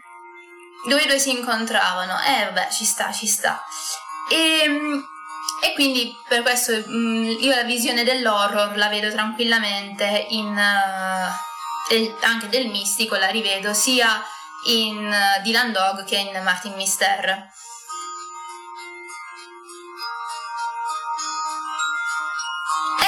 [0.87, 2.21] dove due si incontravano.
[2.23, 3.63] Eh vabbè, ci sta, ci sta.
[4.29, 5.05] E, ehm,
[5.64, 10.49] e quindi per questo mh, mm, io la visione dell'horror la vedo tranquillamente in...
[10.49, 11.51] Uh,
[11.89, 14.24] del, anche del mistico la rivedo sia
[14.66, 17.51] in uh, Dylan Dog che in Martin Mister.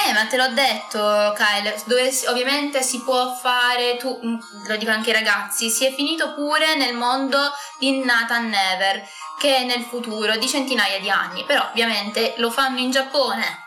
[0.07, 4.91] Eh, ma te l'ho detto, Kyle, dove ovviamente si può fare, tu, mm, lo dico
[4.91, 9.03] anche ai ragazzi, si è finito pure nel mondo di Nathan Never,
[9.39, 13.62] che è nel futuro di centinaia di anni, però ovviamente lo fanno in Giappone,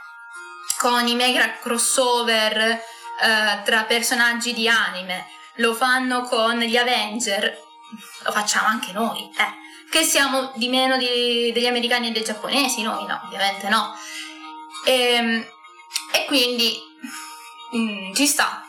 [0.78, 7.58] con i mega crossover eh, tra personaggi di anime, lo fanno con gli Avenger,
[8.24, 9.66] lo facciamo anche noi, eh.
[9.90, 12.82] Che siamo di meno di, degli americani e dei giapponesi?
[12.82, 13.96] Noi no, ovviamente no.
[14.84, 15.48] E, ehm,
[16.12, 16.78] e quindi
[17.74, 18.66] mm, ci sta.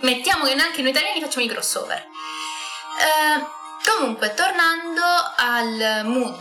[0.00, 1.98] Mettiamo che neanche noi italiani facciamo i crossover.
[1.98, 3.46] Eh,
[3.84, 5.02] comunque, tornando
[5.36, 6.40] al mood,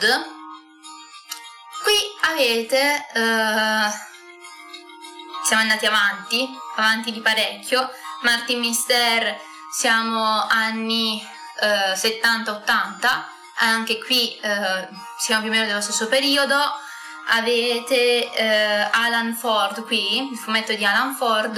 [1.83, 1.95] qui
[2.29, 3.05] avete...
[3.13, 4.05] Eh,
[5.47, 7.89] siamo andati avanti, avanti di parecchio.
[8.23, 9.39] Martin Mister
[9.71, 11.25] siamo anni
[11.61, 13.23] eh, 70-80,
[13.59, 16.55] anche qui eh, siamo più o meno dello stesso periodo.
[17.29, 21.57] Avete eh, Alan Ford qui, il fumetto di Alan Ford,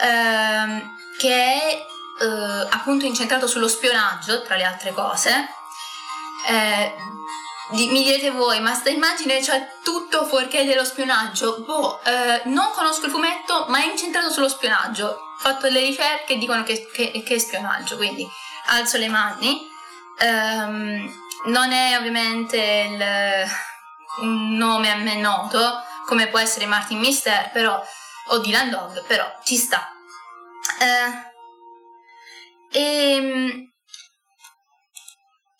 [0.00, 1.86] ehm, che è
[2.20, 5.48] eh, appunto incentrato sullo spionaggio, tra le altre cose.
[6.48, 6.94] Eh,
[7.70, 11.60] di, mi direte voi, ma sta immagine c'è tutto fuorché dello spionaggio?
[11.60, 15.06] Boh, eh, non conosco il fumetto, ma è incentrato sullo spionaggio.
[15.06, 18.28] Ho fatto delle ricerche e dicono che, che, che, è spionaggio, quindi
[18.66, 19.70] alzo le mani.
[20.20, 21.10] Um,
[21.46, 23.04] non è ovviamente il,
[24.20, 27.82] un nome a me noto, come può essere Martin Mister, però,
[28.28, 29.88] o Dylan Dog, però ci sta.
[30.78, 31.31] Uh,
[32.72, 33.72] e ehm,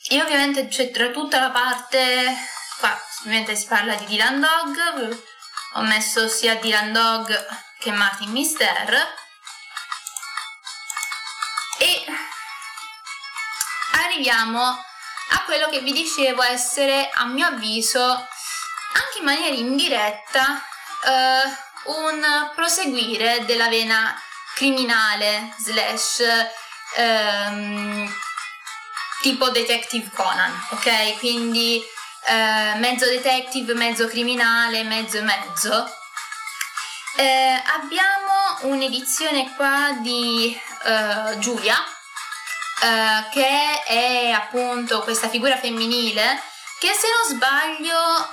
[0.09, 2.37] e ovviamente c'è tra tutta la parte,
[2.79, 5.23] qua ovviamente si parla di Dylan Dog,
[5.75, 7.47] ho messo sia Dylan Dog
[7.79, 9.15] che Martin Mister.
[11.79, 12.05] E
[13.93, 20.63] arriviamo a quello che vi dicevo essere a mio avviso anche in maniera indiretta
[21.05, 24.15] eh, un proseguire della vena
[24.55, 26.23] criminale slash
[26.97, 28.14] ehm,
[29.20, 31.18] tipo Detective Conan, ok?
[31.18, 31.82] Quindi
[32.26, 35.97] eh, mezzo detective, mezzo criminale, mezzo e mezzo.
[37.16, 41.76] Eh, abbiamo un'edizione qua di eh, Giulia,
[42.82, 46.43] eh, che è appunto questa figura femminile
[46.78, 48.28] che se non sbaglio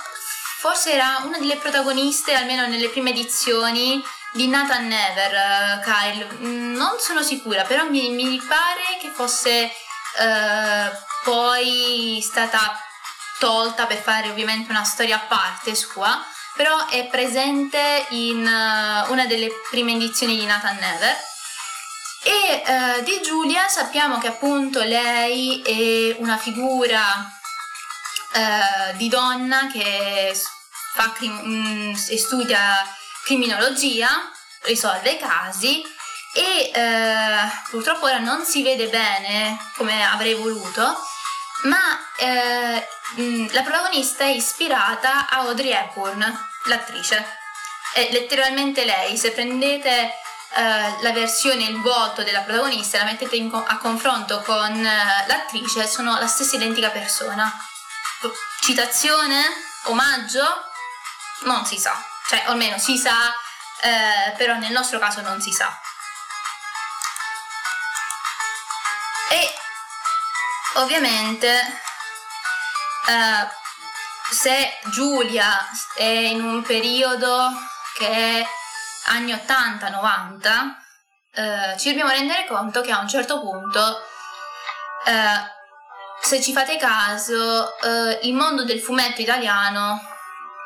[0.58, 4.02] forse era una delle protagoniste, almeno nelle prime edizioni,
[4.32, 6.26] di Nathan Never, uh, Kyle.
[6.40, 9.70] Mm, non sono sicura, però mi, mi pare che fosse
[10.18, 10.90] eh,
[11.22, 12.78] poi stata
[13.38, 16.24] tolta per fare ovviamente una storia a parte sua,
[16.54, 21.16] però è presente in uh, una delle prime edizioni di Nathan Never.
[22.22, 27.00] E uh, di Giulia sappiamo che appunto lei è una figura
[28.34, 30.38] uh, di donna che
[30.92, 32.84] fa crim- mm, studia
[33.30, 34.08] criminologia,
[34.62, 35.80] risolve casi
[36.34, 40.96] e eh, purtroppo ora non si vede bene come avrei voluto,
[41.62, 41.78] ma
[42.16, 42.88] eh,
[43.52, 47.38] la protagonista è ispirata a Audrey Hepburn, l'attrice.
[47.92, 50.12] È letteralmente lei, se prendete eh,
[51.00, 55.86] la versione, il volto della protagonista e la mettete co- a confronto con eh, l'attrice,
[55.86, 57.48] sono la stessa identica persona.
[58.60, 59.44] Citazione?
[59.84, 60.64] Omaggio?
[61.42, 61.96] Non si sa,
[62.28, 63.32] cioè almeno si sa,
[63.82, 65.78] eh, però nel nostro caso non si sa.
[69.30, 69.54] E
[70.74, 71.80] ovviamente
[73.08, 73.48] eh,
[74.30, 77.50] se Giulia è in un periodo
[77.96, 78.46] che è
[79.06, 80.78] anni 80-90,
[81.32, 84.02] eh, ci dobbiamo rendere conto che a un certo punto,
[85.06, 85.58] eh,
[86.20, 90.00] se ci fate caso, eh, il mondo del fumetto italiano,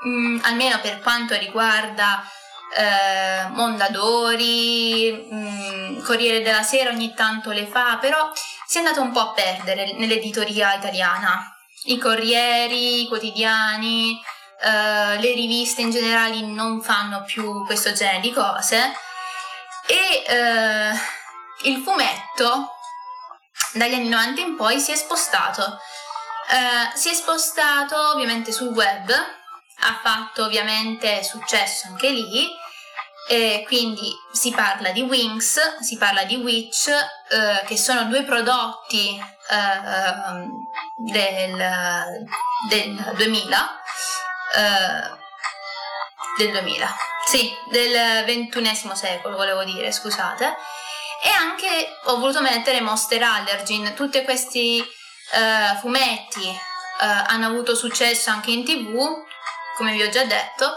[0.05, 2.25] mh, mm, almeno per quanto riguarda
[2.77, 8.31] eh, Mondadori, mh, mm, Corriere della Sera ogni tanto le fa, però
[8.67, 11.51] si è andato un po' a perdere nell'editoria italiana.
[11.85, 14.21] I corrieri, i quotidiani,
[14.63, 18.93] eh, le riviste in generale non fanno più questo genere di cose
[19.87, 20.93] e eh,
[21.65, 22.71] il fumetto
[23.75, 25.79] dagli anni 90 in poi si è spostato.
[26.51, 29.11] Eh, si è spostato ovviamente sul web,
[29.85, 32.49] ha fatto ovviamente successo anche lì
[33.27, 39.17] e quindi si parla di Wings, si parla di Witch, eh, che sono due prodotti
[39.17, 40.49] eh,
[40.97, 42.27] del,
[42.69, 43.81] del, 2000,
[44.57, 45.11] eh,
[46.37, 50.57] del 2000, sì, del ventunesimo secolo volevo dire, scusate,
[51.23, 58.29] e anche ho voluto mettere Monster Allergen, tutti questi eh, fumetti eh, hanno avuto successo
[58.29, 59.25] anche in tv,
[59.77, 60.75] come vi ho già detto,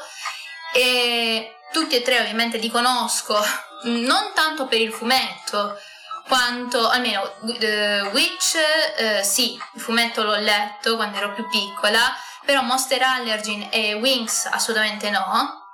[0.73, 3.39] e tutti e tre ovviamente li conosco,
[3.83, 5.79] non tanto per il fumetto,
[6.27, 12.13] quanto almeno uh, Witch uh, sì, il fumetto l'ho letto quando ero più piccola,
[12.45, 15.65] però Monster Allergen e Wings assolutamente no.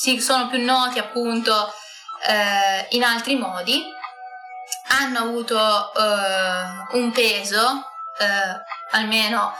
[0.00, 3.84] Si sono più noti appunto uh, in altri modi.
[4.88, 5.92] hanno avuto
[6.92, 7.86] un peso,
[8.90, 9.54] almeno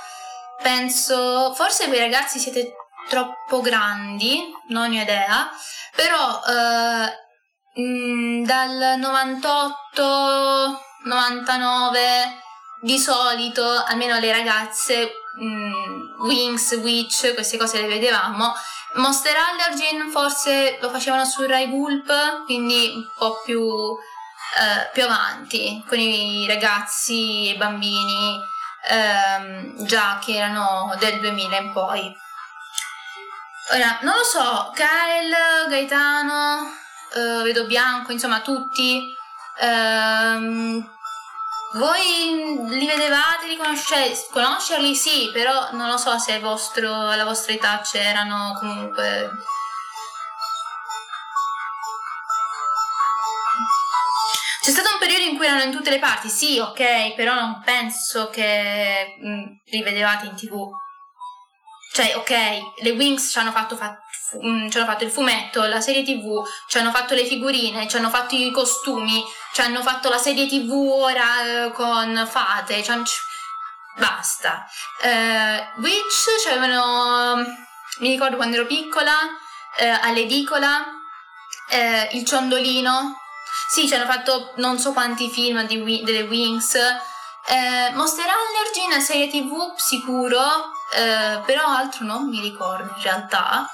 [0.63, 2.75] penso, forse voi ragazzi siete
[3.09, 5.51] troppo grandi, non ho idea,
[5.95, 12.43] però uh, mh, dal 98, 99
[12.81, 18.55] di solito, almeno le ragazze, mh, Wings, Witch, queste cose le vedevamo.
[18.95, 25.85] Monster Allergen forse lo facevano su Rai Gulp, quindi un po' più, eh, più avanti,
[25.87, 28.57] con i ragazzi e bambini
[28.87, 32.17] ehm, già che erano del 2000 in poi.
[33.73, 36.73] Ora, non lo so, Kyle, Gaetano,
[37.15, 39.15] eh, vedo Bianco, insomma tutti.
[39.61, 40.97] Ehm,
[41.75, 44.27] voi li vedevate, li conoscete?
[44.31, 49.31] Conoscerli sì, però non lo so se vostro, alla vostra età c'erano comunque...
[55.39, 59.83] cui erano in tutte le parti, sì, ok, però non penso che mh, mm, li
[59.83, 60.69] vedevate in tv.
[61.93, 63.99] Cioè, ok, le Wings ci hanno fatto, fa-
[64.45, 67.97] mm, ci hanno fatto il fumetto, la serie tv, ci hanno fatto le figurine, ci
[67.97, 69.25] hanno fatto i costumi,
[69.55, 73.05] ci hanno fatto la serie tv ora eh, con fate, hanno...
[73.97, 74.67] basta.
[75.03, 77.37] Eh, Witch c'avevano,
[78.01, 79.17] mi ricordo quando ero piccola,
[79.79, 80.85] eh, all'edicola,
[81.71, 83.17] eh, il ciondolino,
[83.69, 89.29] sì, ci hanno fatto non so quanti film di, delle Wings, eh, Monster Allergy, serie
[89.29, 93.71] tv sicuro, eh, però altro non mi ricordo in realtà.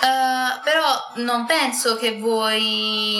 [0.00, 3.18] Uh, però non penso che voi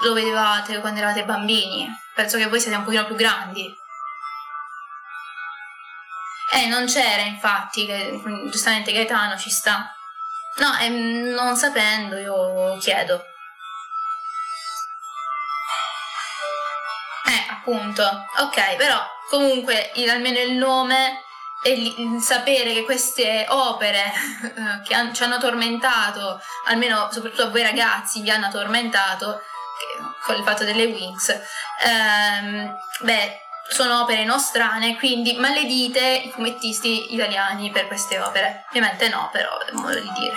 [0.00, 1.86] lo vedevate quando eravate bambini.
[2.14, 3.76] Penso che voi siete un pochino più grandi.
[6.50, 8.20] Eh, non c'era infatti, che,
[8.50, 9.94] giustamente Gaetano ci sta.
[10.56, 13.22] No, eh, non sapendo io chiedo.
[17.68, 18.02] Appunto.
[18.38, 18.98] Ok, però
[19.28, 21.22] comunque il, almeno il nome
[21.62, 24.12] e il sapere che queste opere
[24.86, 29.42] che han, ci hanno tormentato, almeno soprattutto a voi ragazzi vi hanno tormentato
[30.24, 31.28] con il fatto delle Wings,
[31.82, 38.64] ehm, beh, sono opere nostrane, quindi maledite i fumettisti italiani per queste opere.
[38.68, 40.36] Ovviamente no, però è un modo di dire.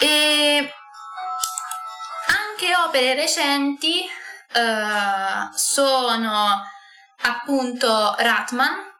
[0.00, 0.74] E
[2.28, 4.08] anche opere recenti
[4.54, 6.62] uh, sono
[7.22, 8.90] appunto Ratman,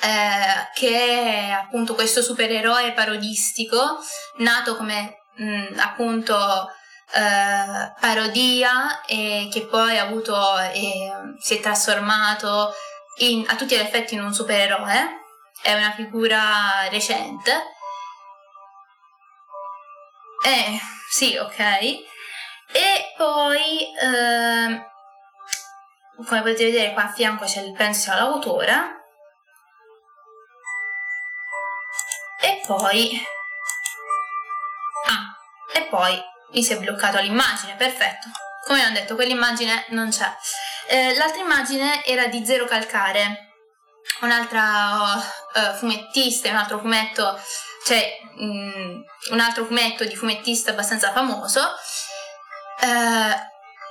[0.00, 3.98] eh, che è appunto questo supereroe parodistico,
[4.38, 6.68] nato come mh, mm, appunto
[7.14, 12.74] eh, parodia e che poi ha avuto e si è trasformato
[13.18, 15.20] in, a tutti gli effetti in un supereroe.
[15.62, 17.52] È una figura recente.
[20.44, 22.10] Eh, sì, ok.
[22.72, 24.86] E poi, eh,
[26.26, 28.72] come potete vedere qua a fianco c'è il penso all'autore.
[32.40, 33.22] E poi...
[35.06, 36.20] Ah, e poi
[36.52, 38.28] mi si è bloccato l'immagine, perfetto.
[38.66, 40.30] Come ho detto, quell'immagine non c'è.
[40.88, 43.52] Eh, l'altra immagine era di Zero Calcare,
[44.20, 47.40] un'altra uh, fumettista, un altro fumetto,
[47.84, 51.60] cioè um, un altro fumetto di fumettista abbastanza famoso.
[52.84, 53.34] Uh,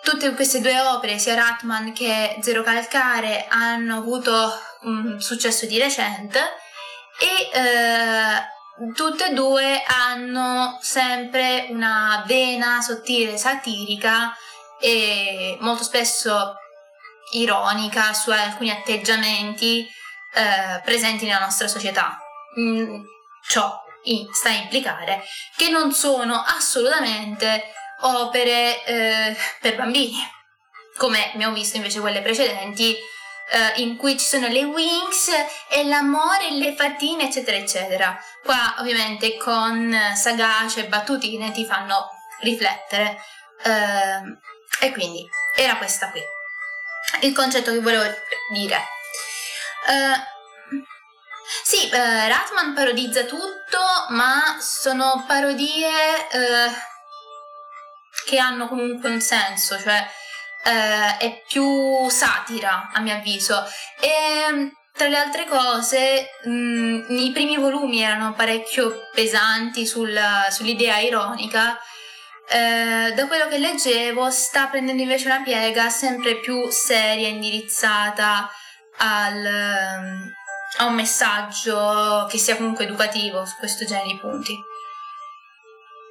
[0.03, 6.39] tutte queste due opere, sia Ratman che Zero Calcare, hanno avuto un successo di recente
[7.17, 7.49] e
[8.83, 14.35] uh, tutte e due hanno sempre una vena sottile sattirica
[14.79, 16.55] e molto spesso
[17.33, 19.87] ironica su alcuni atteggiamenti
[20.33, 22.17] eh, presenti nella nostra società.
[22.59, 23.03] Mm,
[23.47, 23.79] ciò
[24.33, 25.23] sta a implicare
[25.55, 30.17] che non sono assolutamente opere eh, per bambini,
[30.97, 32.95] come abbiamo visto invece quelle precedenti
[33.51, 35.29] uh, in cui ci sono le wings
[35.69, 38.23] e l'amore, le fatine, eccetera, eccetera.
[38.43, 42.09] Qua ovviamente con sagace e battutine ti fanno
[42.41, 43.17] riflettere.
[43.63, 44.37] Uh,
[44.83, 46.21] e quindi era questa qui.
[47.21, 48.03] Il concetto che volevo
[48.51, 48.87] dire.
[49.87, 50.29] Uh,
[51.63, 53.79] sì, uh, Ratman parodizza tutto,
[54.09, 56.71] ma sono parodie uh,
[58.31, 60.07] che hanno comunque un senso, cioè
[60.63, 63.61] eh, è più satira a mio avviso.
[63.99, 70.17] E tra le altre cose mh, mm, i primi volumi erano parecchio pesanti sul,
[70.49, 71.77] sull'idea ironica.
[72.49, 78.49] Eh, da quello che leggevo sta prendendo invece una piega sempre più seria indirizzata
[78.97, 79.45] al,
[80.77, 84.70] a un messaggio che sia comunque educativo su questo genere di punti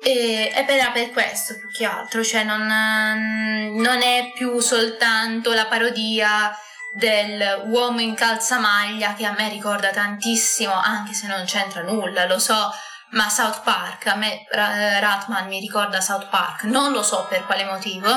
[0.02, 5.66] E, e era per questo più che altro, cioè non, non è più soltanto la
[5.66, 6.56] parodia
[6.92, 12.38] del uomo in calzamaglia che a me ricorda tantissimo, anche se non c'entra nulla, lo
[12.38, 12.72] so,
[13.10, 17.64] ma South Park, a me Ratman mi ricorda South Park, non lo so per quale
[17.64, 18.08] motivo,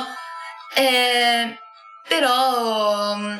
[0.75, 1.59] eh,
[2.07, 3.39] però mm,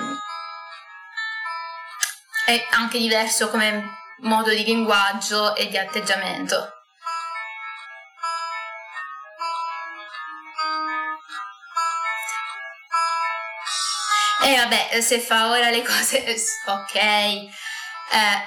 [2.46, 6.83] è anche diverso come modo di linguaggio e di atteggiamento.
[14.46, 16.36] E vabbè, se fa ora le cose,
[16.68, 16.96] ok.
[16.96, 17.50] Eh,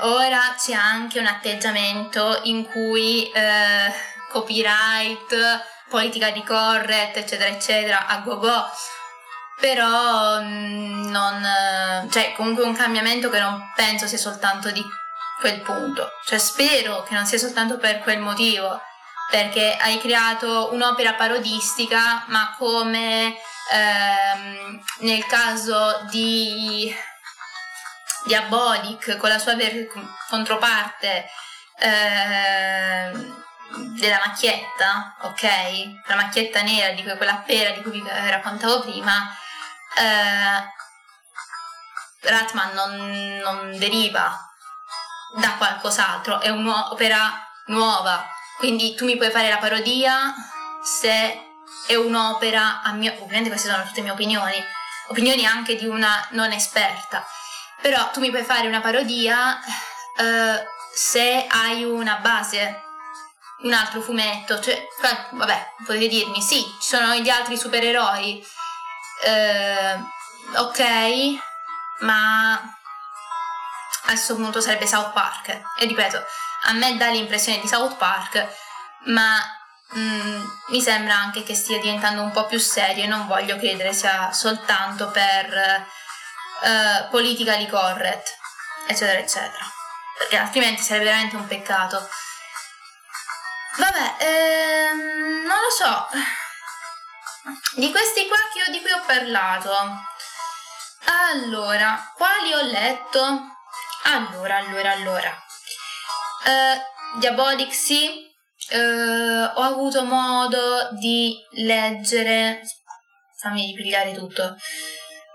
[0.00, 3.90] ora c'è anche un atteggiamento in cui eh,
[4.28, 5.34] copyright,
[5.88, 8.70] politica di correct, eccetera, eccetera, a go go.
[9.58, 14.84] Però mm, non, cioè comunque un cambiamento che non penso sia soltanto di
[15.40, 16.10] quel punto.
[16.26, 18.78] Cioè spero che non sia soltanto per quel motivo,
[19.30, 23.34] perché hai creato un'opera parodistica, ma come
[23.72, 26.94] ehm, nel caso di
[28.26, 29.88] Diabolic con la sua ver-
[30.28, 31.28] controparte
[31.78, 33.44] ehm,
[33.98, 35.42] della macchietta, ok?
[36.06, 39.34] La macchietta nera di quella pera di cui vi raccontavo prima,
[39.96, 40.74] eh,
[42.28, 44.38] Ratman non, non deriva
[45.36, 48.26] da qualcos'altro, è un'opera nuova,
[48.58, 50.34] quindi tu mi puoi fare la parodia
[50.82, 51.45] se
[51.86, 54.62] è un'opera, mio, ovviamente queste sono tutte mie opinioni,
[55.08, 57.26] opinioni anche di una non esperta,
[57.80, 59.58] però tu mi puoi fare una parodia
[60.18, 62.82] uh, se hai una base,
[63.62, 64.86] un altro fumetto, cioè,
[65.30, 68.46] vabbè, potete dirmi, sì, ci sono gli altri supereroi,
[69.26, 70.82] uh, ok,
[72.00, 75.48] ma a questo punto sarebbe South Park,
[75.78, 76.22] e ripeto,
[76.64, 78.46] a me dà l'impressione di South Park,
[79.06, 79.38] ma
[79.94, 83.92] mm, mi sembra anche che stia diventando un po' più serio e non voglio credere
[83.92, 85.86] sia soltanto per
[86.62, 88.36] uh, politically correct,
[88.86, 89.64] eccetera, eccetera.
[90.18, 92.08] Perché altrimenti sarebbe veramente un peccato.
[93.76, 96.08] Vabbè, ehm, non lo so.
[97.74, 99.70] Di questi qua io, di cui ho parlato.
[101.04, 103.54] Allora, quali ho letto?
[104.04, 105.44] Allora, allora, allora.
[106.44, 108.35] Uh, Diabolic sì,
[108.68, 112.62] Uh, ho avuto modo di leggere,
[113.38, 114.56] fammi ripigliare tutto.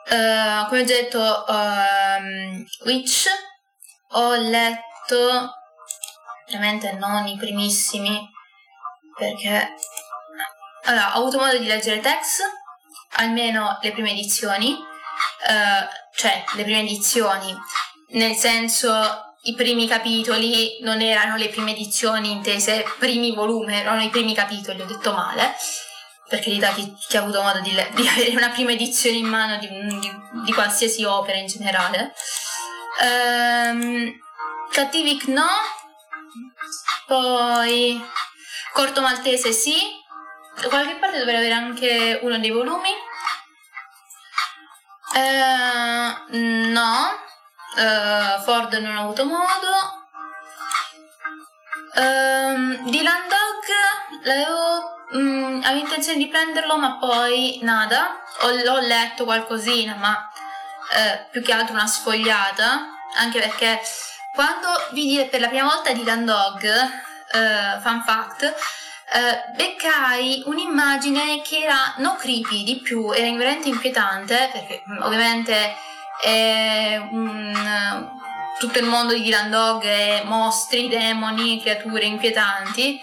[0.10, 3.28] Uh, come ho detto, um, Witch,
[4.14, 5.56] ho letto
[6.48, 8.30] ovviamente non i primissimi
[9.16, 9.76] perché
[10.84, 12.40] allora, ho avuto modo di leggere Tex,
[13.18, 17.56] almeno le prime edizioni, uh, cioè le prime edizioni,
[18.10, 24.10] nel senso i primi capitoli non erano le prime edizioni intese primi volumi, erano i
[24.10, 25.56] primi capitoli, ho detto male,
[26.28, 29.58] per carità chi, chi ha avuto modo di, di, avere una prima edizione in mano
[29.58, 30.12] di, di,
[30.46, 32.14] di qualsiasi opera in generale.
[33.02, 34.14] Um,
[34.70, 35.48] Cattivic no,
[37.08, 38.02] poi
[38.74, 39.76] Corto Maltese sì,
[40.62, 42.90] da qualche parte dovrei avere anche uno dei volumi.
[45.14, 46.38] Uh,
[46.70, 47.30] no,
[47.76, 50.00] uh, Ford non ha avuto modo.
[51.94, 59.26] Um, Dylan Dog l'avevo, um, avevo intenzione di prenderlo ma poi nada, ho, ho letto
[59.26, 63.82] qualcosina ma uh, più che altro una sfogliata anche perché
[64.34, 68.56] quando vidi per la prima volta Dylan Dog, uh, fun fact,
[69.14, 75.76] Uh, beccai un'immagine che era non creepy di più, era veramente inquietante perché ovviamente
[76.30, 78.10] un,
[78.60, 83.02] tutto il mondo di Dylan Dog è mostri, demoni, creature inquietanti.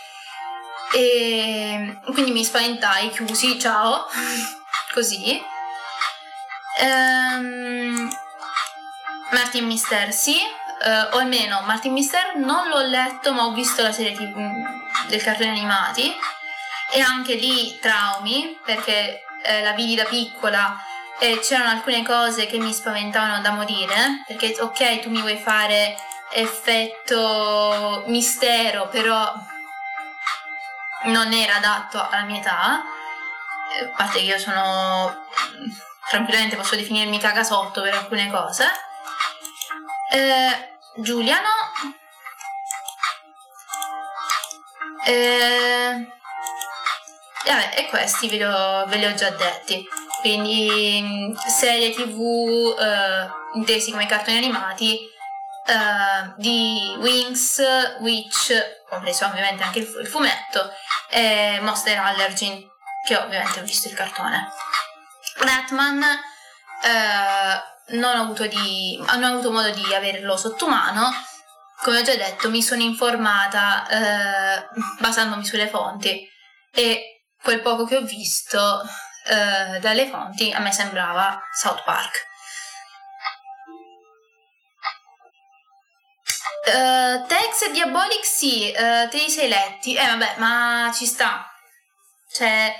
[0.94, 4.06] E quindi mi spaventai, chiusi, ciao,
[4.94, 5.42] così.
[6.80, 8.08] Um,
[9.32, 13.90] Martin Mister sì, uh, o almeno Martin Mister non l'ho letto ma ho visto la
[13.90, 14.38] serie tv
[15.08, 16.14] del cartone animati.
[16.90, 20.74] E anche lì traumi perché eh, la vidi da piccola
[21.20, 25.96] e c'erano alcune cose che mi spaventavano da morire, perché ok, tu mi vuoi fare
[26.30, 29.32] effetto mistero, però
[31.04, 32.82] non era adatto alla mia età,
[33.74, 35.26] eh, a parte che io sono
[36.08, 38.66] tranquillamente posso definirmi cagasotto per alcune cose.
[40.10, 41.96] Eh, Giulia no.
[45.04, 46.06] Eh,
[47.44, 49.86] e, vabbè, e questi ve li ho già detti
[50.20, 55.16] quindi serie tv eh, intesi come cartoni animati
[55.68, 57.62] uh, di Wings,
[58.00, 58.52] Witch,
[58.88, 60.70] compreso ovviamente anche il, il fumetto,
[61.10, 62.66] e Monster Allergy,
[63.06, 64.48] che ovviamente ho visto il cartone.
[65.36, 71.10] Ratman uh, non, ho avuto di, non ho avuto modo di averlo sotto mano,
[71.82, 76.28] come ho già detto mi sono informata uh, basandomi sulle fonti
[76.72, 78.82] e quel poco che ho visto
[79.80, 82.26] dalle fonti a me sembrava South Park.
[86.68, 89.94] Uh, Tex e Diabolic sì, uh, te li sei letti.
[89.94, 91.50] Eh vabbè, ma ci sta.
[92.30, 92.74] Cioè,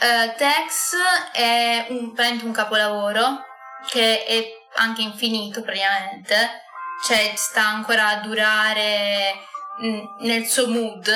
[0.00, 0.96] uh, Tex
[1.32, 3.44] è un, un capolavoro
[3.88, 4.44] che è
[4.76, 6.62] anche infinito praticamente.
[7.06, 9.34] Cioè, sta ancora a durare
[9.82, 11.08] mh, nel suo mood.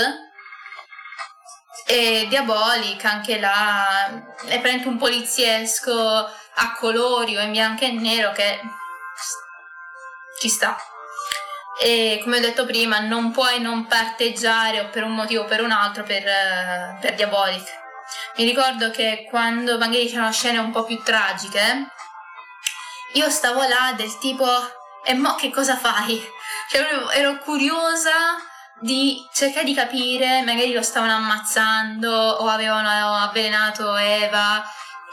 [1.84, 5.92] E Diabolic anche là è praticamente un poliziesco
[6.54, 8.60] a colori o in bianco e nero che
[10.40, 10.76] ci sta
[11.82, 15.62] e come ho detto prima non puoi non parteggiare o per un motivo o per
[15.62, 17.80] un altro per, uh, per Diabolic.
[18.36, 21.88] Mi ricordo che quando magari c'erano scene un po' più tragiche,
[23.14, 24.46] io stavo là del tipo
[25.04, 26.22] e mo che cosa fai?
[26.70, 28.36] Cioè ero curiosa
[28.82, 34.62] di cercare di capire, magari lo stavano ammazzando o avevano avvelenato Eva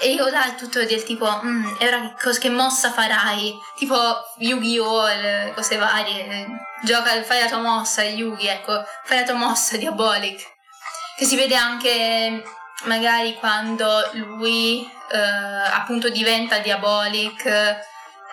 [0.01, 3.53] e io là tutto del tipo, mm, e ora che, cosa, che mossa farai?
[3.75, 3.97] Tipo
[4.37, 5.53] Yu-Gi-Oh!
[5.53, 6.47] cose varie.
[6.83, 10.41] Gioca, fai la tua mossa, Yugi, ecco, fai la tua mossa, Diabolic.
[11.17, 12.41] Che si vede anche
[12.85, 17.43] magari quando lui eh, appunto diventa Diabolic,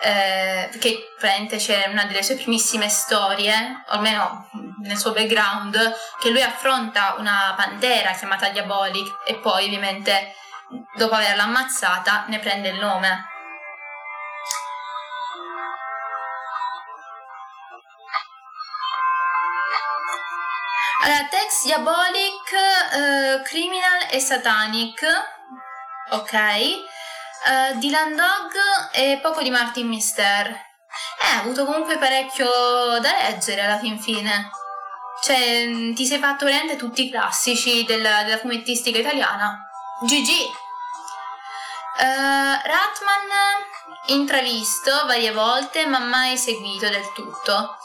[0.01, 4.49] eh, perché praticamente c'è una delle sue primissime storie, o almeno
[4.83, 10.33] nel suo background, che lui affronta una pantera chiamata Diabolic e poi ovviamente
[10.95, 13.25] dopo averla ammazzata, ne prende il nome.
[21.03, 25.01] Allora, Tex Diabolic, uh, Criminal e Satanic,
[26.09, 26.95] ok.
[27.45, 28.51] Uh, Dylan Dog
[28.93, 30.47] e poco di Martin Mister.
[30.47, 32.45] Eh, ha avuto comunque parecchio
[32.99, 34.49] da leggere alla fin fine.
[35.21, 39.57] Cioè, ti sei fatto veramente tutti i classici della, della fumettistica italiana.
[40.01, 40.29] GG.
[41.99, 43.27] Uh, Ratman
[44.07, 47.77] intravisto varie volte ma mai seguito del tutto.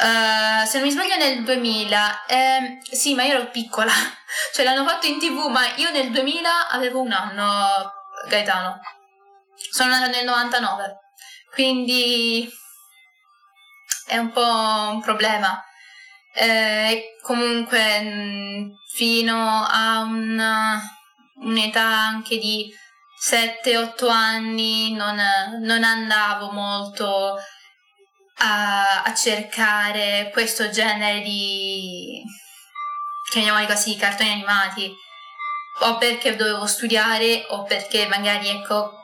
[0.00, 3.90] Uh, se non mi sbaglio nel 2000, eh, sì ma io ero piccola,
[4.54, 7.92] cioè l'hanno fatto in tv ma io nel 2000 avevo un anno,
[8.28, 8.80] Gaetano.
[9.70, 10.98] Sono nata nel 99,
[11.52, 12.48] quindi
[14.06, 15.62] è un po' un problema
[16.40, 20.80] eh, comunque fino a una,
[21.40, 22.72] un'età anche di
[23.20, 25.20] 7-8 anni non,
[25.60, 27.38] non andavo molto
[28.38, 32.22] a, a, cercare questo genere di
[33.30, 34.94] chiamiamoli così cartoni animati
[35.80, 38.96] o perché dovevo studiare o perché magari ecco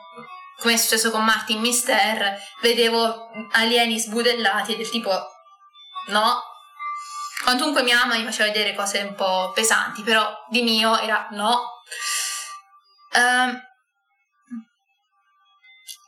[0.57, 5.11] come è successo con Martin Mister vedevo alieni sbudellati del tipo
[6.07, 6.53] no
[7.45, 11.83] Quantunque mia mamma mi faceva vedere cose un po' pesanti, però di mio era no.
[13.13, 13.61] Um,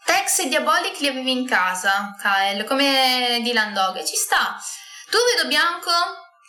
[0.08, 4.58] Tex e Diabolic li avevi in casa, Kyle, come Dylan Dog, ci sta.
[5.10, 5.91] Tu, Vedo Bianco,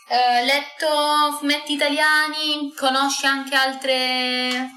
[0.08, 4.70] eh, letto fumetti italiani, conosci anche altre,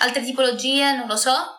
[0.00, 1.54] altre tipologie, non lo so?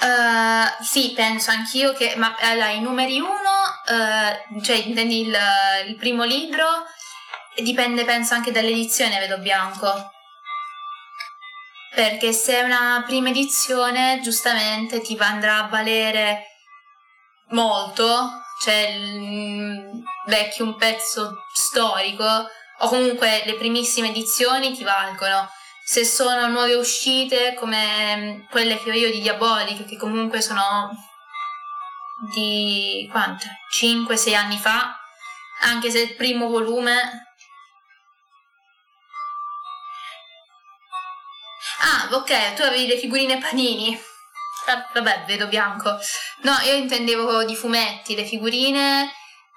[0.00, 5.36] Uh, sì, penso anch'io che, ma allora, i numeri uno, uh, cioè intendi il,
[5.88, 6.86] il, primo libro,
[7.62, 10.12] dipende penso anche dall'edizione Vedo Bianco.
[11.94, 16.44] Perché se è una prima edizione, giustamente ti andrà a valere
[17.48, 18.30] molto,
[18.62, 22.24] cioè il, vecchio un pezzo storico,
[22.80, 25.48] o comunque le primissime edizioni ti valgono
[25.88, 30.90] se sono nuove uscite come mm, quelle che ho io di Diabolic, che comunque sono
[32.34, 33.46] di quanto?
[33.74, 34.94] 5-6 anni fa,
[35.62, 37.27] anche se il primo volume...
[41.80, 43.98] Ah, ok, tu avevi le figurine panini.
[44.66, 45.98] Ah, vabbè, vedo bianco.
[46.42, 49.12] No, io intendevo di fumetti, le figurine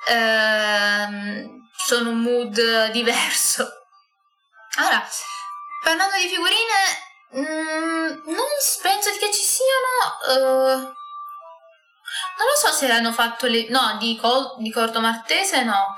[0.08, 3.68] ehm, sono un mood diverso.
[4.78, 5.06] Allora,
[5.82, 6.78] Parlando di figurine,
[7.38, 8.46] mm, non
[8.84, 10.38] penso che ci siano...
[10.38, 10.80] Uh,
[12.38, 13.68] non lo so se l'hanno fatto le...
[13.70, 15.98] No, di, Col- di Corto Martese no.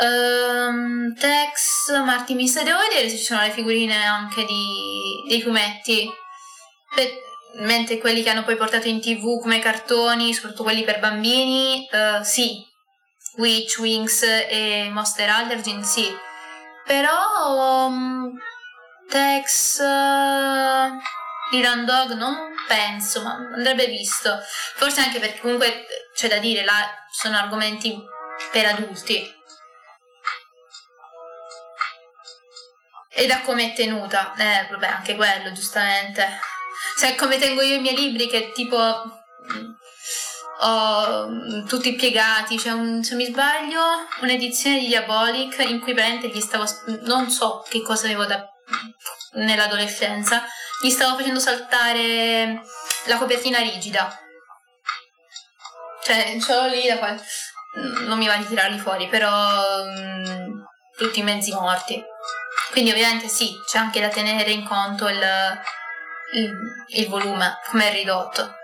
[0.00, 6.10] Um, Tex, Martin Mister, devo vedere se ci sono le figurine anche di, dei fumetti.
[6.94, 7.08] Per,
[7.56, 12.22] mentre quelli che hanno poi portato in tv come cartoni, soprattutto quelli per bambini, uh,
[12.22, 12.64] sì.
[13.36, 16.10] Witch, Wings e Monster Allergen, sì.
[16.86, 18.32] Però um,
[19.08, 20.98] Tex, uh,
[21.50, 22.36] Dylan Dog non
[22.66, 24.38] penso, ma andrebbe visto.
[24.74, 25.84] Forse anche perché comunque
[26.14, 27.94] c'è da dire, là sono argomenti
[28.50, 29.40] per adulti.
[33.14, 34.34] E da come è tenuta?
[34.36, 36.26] Eh, vabbè, anche quello, giustamente.
[36.98, 39.70] Cioè, come tengo io i miei libri, che tipo mm,
[40.60, 42.56] ho mm, tutti piegati.
[42.56, 43.82] C'è un, se mi sbaglio,
[44.22, 46.64] un'edizione di Diabolic in cui praticamente gli stavo.
[47.02, 48.42] non so che cosa avevo da,
[49.34, 50.44] nell'adolescenza,
[50.82, 52.62] gli stavo facendo saltare
[53.06, 54.18] la copertina rigida.
[56.02, 57.20] Cioè, ce l'ho lì da qual...
[58.06, 59.84] Non mi va di tirarli fuori, però.
[59.84, 60.64] Mh,
[60.96, 62.02] tutti mezzi morti.
[62.72, 65.20] Quindi ovviamente sì, c'è anche da tenere in conto il,
[66.32, 66.50] il,
[66.86, 68.56] il volume, come è ridotto.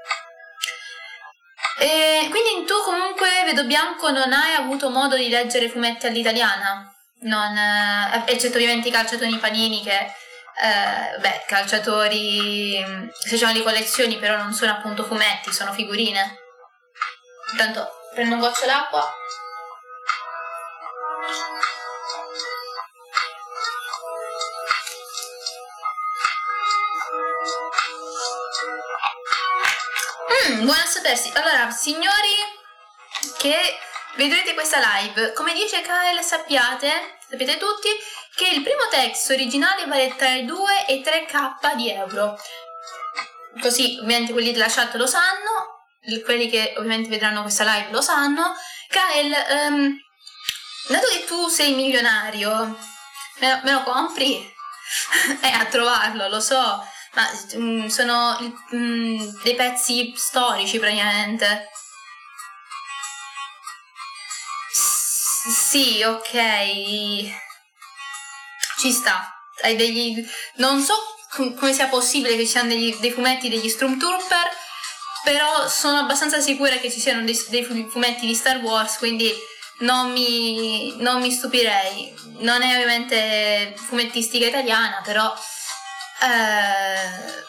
[1.79, 6.91] E quindi tu comunque, vedo bianco, non hai avuto modo di leggere fumetti all'italiana?
[7.21, 12.83] Non, eh, eccetto ovviamente i calciatori panini che, eh, beh, calciatori,
[13.13, 16.39] se c'hanno le collezioni però non sono appunto fumetti, sono figurine.
[17.53, 19.07] Intanto prendo un goccio d'acqua.
[30.49, 31.31] Mm, buona sapersi.
[31.35, 32.35] Allora, signori
[33.39, 33.79] che
[34.17, 37.89] vedrete questa live, come dice Kyle, sappiate, sapete tutti,
[38.35, 42.39] che il primo text originale vale tra i 2 e 3k di euro.
[43.61, 45.85] Così, ovviamente quelli della chat lo sanno,
[46.25, 48.55] quelli che ovviamente vedranno questa live lo sanno.
[48.89, 49.95] Kyle, um,
[50.89, 52.79] dato che tu sei milionario,
[53.41, 54.37] me lo, me lo compri?
[55.43, 58.37] eh, a trovarlo, lo so ma um, sono
[58.71, 61.69] um, dei pezzi storici praticamente.
[64.71, 66.31] Sì, ok.
[68.79, 69.35] Ci sta.
[69.63, 70.25] Hai degli...
[70.57, 70.95] Non so
[71.33, 74.49] com- come sia possibile che ci siano degli, dei fumetti degli Stormtrooper,
[75.25, 79.35] però sono abbastanza sicura che ci siano dei, dei fumetti di Star Wars, quindi
[79.81, 82.15] non mi, non mi stupirei.
[82.39, 85.35] Non è ovviamente fumettistica italiana, però
[86.21, 87.45] eh,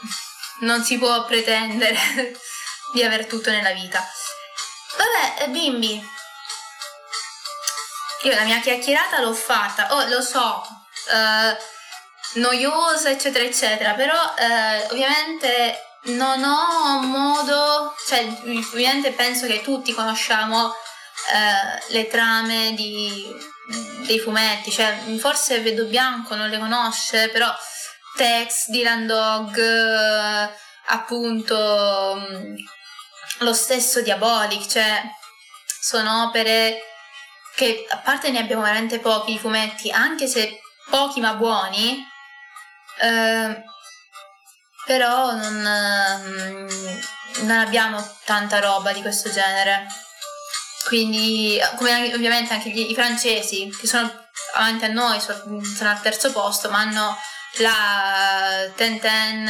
[0.62, 1.98] non si può pretendere
[2.94, 4.06] di aver tutto nella vita.
[4.98, 6.04] Vabbè, eh, bimbi,
[8.24, 10.62] io la mia chiacchierata l'ho fatta, oh, lo so,
[11.12, 11.58] eh,
[12.40, 20.74] noiosa, eccetera, eccetera, però eh, ovviamente non ho modo, cioè ovviamente penso che tutti conosciamo
[21.32, 23.26] eh, le trame di,
[24.06, 27.54] dei fumetti, cioè forse Vedo Bianco non le conosce, però
[28.20, 30.50] Tex, Dylan Dog, eh,
[30.88, 32.56] appunto mm,
[33.40, 35.04] lo stesso Diabolic, cioè
[35.82, 36.82] sono opere
[37.56, 40.60] che a parte ne abbiamo veramente pochi di fumetti, anche se
[40.90, 42.06] pochi ma buoni,
[43.00, 43.64] eh,
[44.86, 47.00] però non, eh,
[47.44, 49.88] non abbiamo tanta roba di questo genere.
[50.88, 54.12] Quindi, come ovviamente anche gli, i francesi, che sono
[54.56, 57.18] avanti a noi, sono al terzo posto, ma hanno
[57.58, 59.48] la Tenten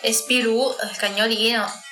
[0.00, 1.82] e Spirou, il cagnolino,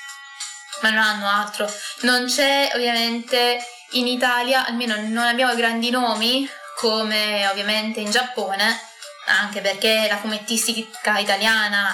[0.81, 1.71] ma non hanno altro.
[2.01, 8.79] Non c'è ovviamente in Italia, almeno non abbiamo grandi nomi come ovviamente in Giappone,
[9.25, 11.93] anche perché la fumettistica italiana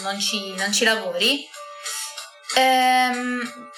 [0.00, 1.48] non ci, non ci lavori.
[2.56, 3.70] Ehm,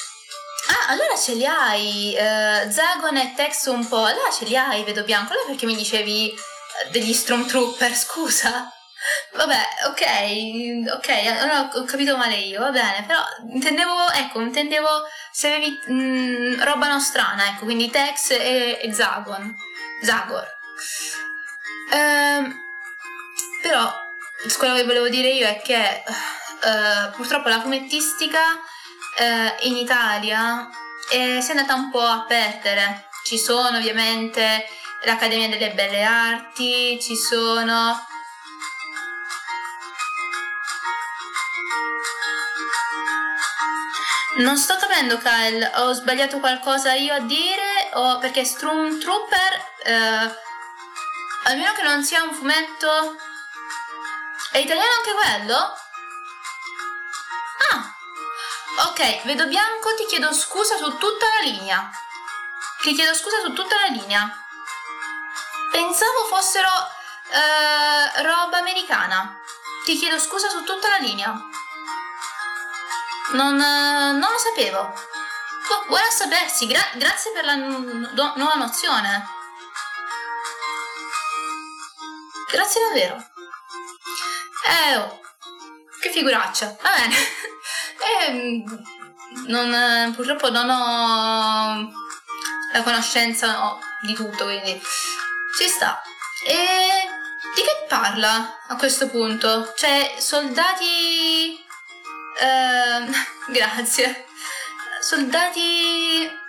[0.68, 4.84] ah, allora ce li hai, uh, Zagon e Tex un po', allora ce li hai,
[4.84, 6.34] vedo bianco, allora perché mi dicevi
[6.90, 8.70] degli Stormtrooper, scusa?
[9.32, 11.08] Vabbè, ok, ok,
[11.40, 13.20] allora ho capito male io, va bene, però
[13.52, 14.88] intendevo, ecco, intendevo
[15.30, 19.54] se avevi mh, mm, roba nostrana, ecco, quindi Tex e, e Zagon,
[20.02, 20.46] Zagor.
[21.92, 22.64] Ehm,
[23.62, 23.92] però,
[24.58, 30.68] quello che volevo dire io è che uh, purtroppo la fumettistica uh, in Italia
[31.10, 33.08] è, si è andata un po' a perdere.
[33.24, 34.66] Ci sono ovviamente
[35.04, 38.04] l'Accademia delle Belle Arti, ci sono
[44.36, 47.90] Non sto capendo, Kyle, ho sbagliato qualcosa io a dire?
[47.94, 50.38] O perché Stormtrooper, eh,
[51.44, 53.16] almeno che non sia un fumetto...
[54.52, 55.56] È italiano anche quello?
[57.70, 57.94] Ah,
[58.88, 61.90] ok, vedo bianco, ti chiedo scusa su tutta la linea.
[62.82, 64.46] Ti chiedo scusa su tutta la linea.
[65.72, 69.40] Pensavo fossero uh, roba americana.
[69.86, 71.34] Ti chiedo scusa su tutta la linea.
[73.32, 74.78] Non, uh, non lo sapevo.
[74.78, 79.26] Oh, buona a sapersi, Gra- grazie per la n- do- nuova nozione.
[82.50, 83.16] Grazie davvero.
[84.68, 85.20] Eh, oh,
[86.00, 86.76] che figuraccia.
[86.80, 87.16] Va bene.
[88.28, 88.64] eh,
[89.48, 91.92] non, purtroppo non ho
[92.72, 94.80] la conoscenza no, di tutto, quindi
[95.58, 96.00] ci sta.
[96.46, 97.08] E
[97.56, 99.72] di che parla a questo punto?
[99.76, 101.64] Cioè, soldati...
[102.40, 103.12] Uh,
[103.52, 104.26] grazie.
[105.00, 106.44] Soldati...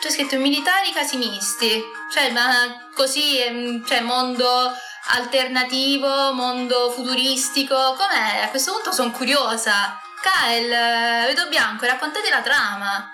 [0.00, 1.82] C'è scritto militari casinisti.
[2.10, 4.74] Cioè, ma così, cioè, mondo
[5.08, 7.74] alternativo, mondo futuristico.
[7.74, 8.40] Com'è?
[8.42, 10.00] A questo punto sono curiosa.
[10.22, 13.10] Kyle, vedo bianco, raccontate la trama.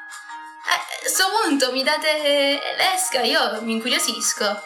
[0.68, 4.62] Eh, a questo punto mi date l'esca, io mi incuriosisco.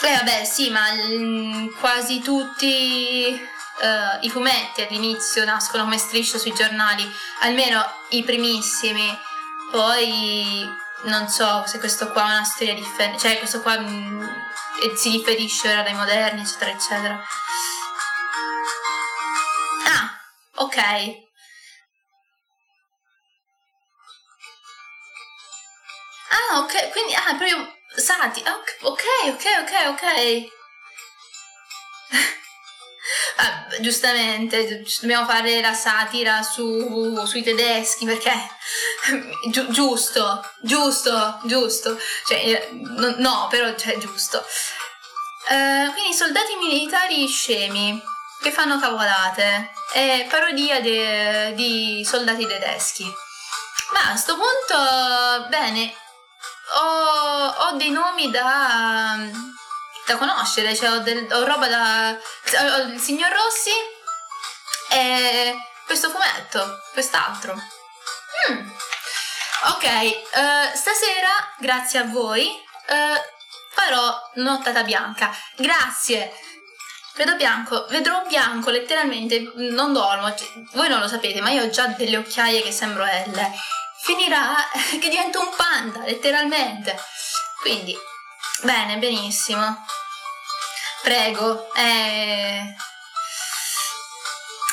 [0.00, 6.52] Beh, vabbè, sì, ma l- quasi tutti uh, i fumetti all'inizio nascono come strisce sui
[6.52, 7.10] giornali,
[7.40, 9.18] almeno i primissimi.
[9.70, 10.68] Poi
[11.04, 15.10] non so se questo qua è una storia differente, cioè questo qua mh, mm, si
[15.10, 17.22] differisce ora dai moderni, eccetera, eccetera.
[19.86, 20.20] Ah,
[20.62, 20.76] ok.
[26.28, 30.04] Ah, ok, quindi, ah, proprio Sati, ok, ok, ok, ok.
[33.36, 38.32] ah, giustamente, dobbiamo fare la satira su, sui tedeschi perché
[39.50, 41.98] Gi- giusto, giusto, giusto.
[42.26, 44.44] Cioè, eh, no, no però cioè, giusto.
[45.48, 48.00] Uh, quindi soldati militari scemi
[48.42, 49.72] che fanno cavolate.
[49.92, 53.04] È parodia de, di soldati tedeschi.
[53.92, 55.94] Ma a questo punto, bene,
[56.74, 59.16] ho, ho dei nomi da,
[60.06, 62.18] da conoscere, cioè ho, del, ho roba da...
[62.18, 63.70] Ho il signor Rossi
[64.90, 65.54] e
[65.84, 67.54] questo fumetto, quest'altro.
[68.50, 68.68] Mm.
[69.68, 73.20] Ok, uh, stasera, grazie a voi, uh,
[73.72, 75.34] farò nottata bianca.
[75.56, 76.32] Grazie.
[77.16, 81.70] Vedo bianco, vedrò bianco letteralmente, non dormo, cioè, voi non lo sapete, ma io ho
[81.70, 83.40] già delle occhiaie che sembro L.
[84.02, 84.54] Finirà
[85.00, 86.96] che divento un panda, letteralmente.
[87.60, 87.96] Quindi,
[88.62, 89.84] bene, benissimo.
[91.06, 92.74] Prego, eh...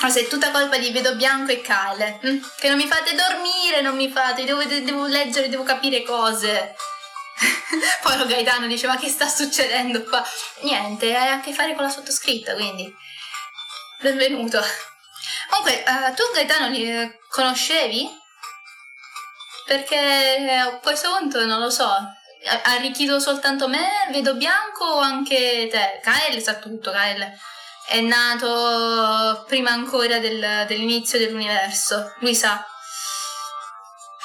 [0.09, 2.39] Se è tutta colpa di Vedo Bianco e Kyle, hm?
[2.57, 6.75] che non mi fate dormire, non mi fate, devo, devo leggere, devo capire cose.
[8.01, 10.25] Poi lo Gaetano dice, ma che sta succedendo qua?
[10.61, 12.91] Niente, ha a che fare con la sottoscritta, quindi...
[13.99, 14.59] Benvenuto.
[15.49, 18.09] Comunque, uh, tu Gaetano li eh, conoscevi?
[19.67, 21.95] Perché a questo punto non lo so,
[22.63, 25.99] arricchito soltanto me, vedo bianco o anche te?
[26.03, 27.37] Kyle sa tutto, Kyle
[27.85, 32.65] è nato prima ancora del, dell'inizio dell'universo, lui sa.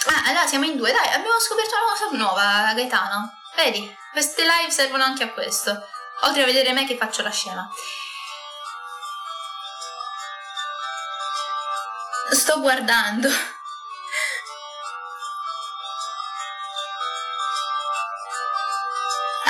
[0.06, 3.32] Ah, allora siamo in due, dai, abbiamo scoperto una cosa nuova, Gaetano.
[3.56, 5.86] Vedi, queste live servono anche a questo,
[6.22, 7.68] oltre a vedere me che faccio la scena.
[12.30, 13.28] Sto guardando.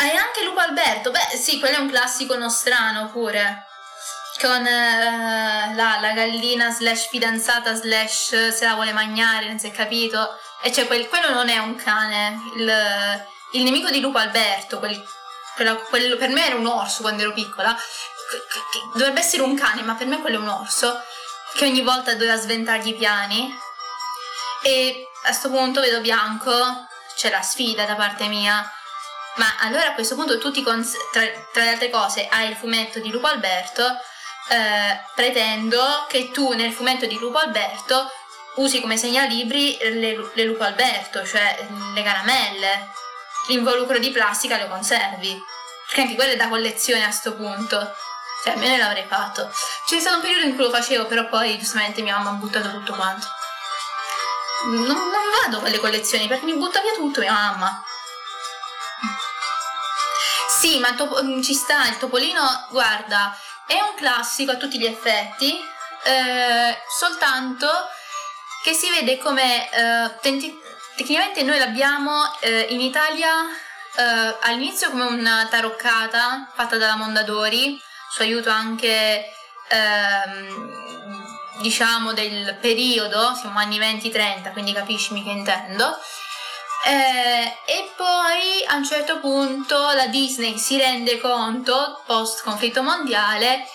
[0.00, 1.10] Hai anche Lupo Alberto?
[1.10, 3.66] Beh, sì, quello è un classico nostrano pure
[4.40, 9.72] con uh, la, la, gallina slash fidanzata slash se la vuole mangiare, non si è
[9.72, 10.38] capito.
[10.62, 15.02] E cioè quel, quello non è un cane, il, il nemico di Lupo Alberto, quel,
[15.56, 17.76] quello, quello, per me era un orso quando ero piccola,
[18.94, 21.02] dovrebbe essere un cane, ma per me quello è un orso,
[21.54, 23.52] che ogni volta doveva sventargli i piani.
[24.62, 26.86] E a questo punto vedo bianco,
[27.16, 28.64] c'è la sfida da parte mia.
[29.38, 31.22] Ma allora a questo punto tu ti cons- tra,
[31.52, 33.84] tra le altre cose hai il fumetto di Lupo Alberto
[34.48, 38.10] eh, pretendo che tu nel fumetto di Lupo Alberto
[38.56, 42.90] usi come segnalibri le, le Lupo Alberto, cioè le caramelle,
[43.48, 45.40] l'involucro di plastica lo conservi,
[45.86, 47.94] perché anche quello è da collezione a sto punto.
[48.44, 49.50] Cioè, me ne l'avrei fatto.
[49.86, 52.70] C'è stato un periodo in cui lo facevo, però poi giustamente mia mamma ha buttato
[52.70, 53.26] tutto quanto.
[54.66, 57.84] Non, non vado con le collezioni perché mi butta via tutto mia mamma.
[60.68, 63.34] Sì, ma topo, ci sta, il topolino, guarda,
[63.66, 65.58] è un classico a tutti gli effetti,
[66.04, 67.66] eh, soltanto
[68.62, 70.54] che si vede come eh, tenti-
[70.94, 73.30] tecnicamente noi l'abbiamo eh, in Italia
[73.96, 79.24] eh, all'inizio come una taroccata fatta dalla Mondadori, su aiuto anche
[79.68, 85.98] ehm, diciamo del periodo, siamo anni 20-30, quindi capiscimi che intendo.
[86.86, 93.66] Eh, e poi a un certo punto la Disney si rende conto, post conflitto mondiale,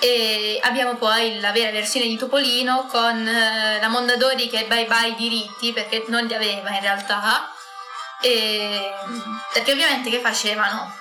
[0.00, 5.16] e abbiamo poi la vera versione di Topolino con eh, la Mondadori che bye bye
[5.16, 7.52] diritti perché non li aveva in realtà.
[8.20, 8.92] E,
[9.52, 10.96] perché ovviamente che facevano?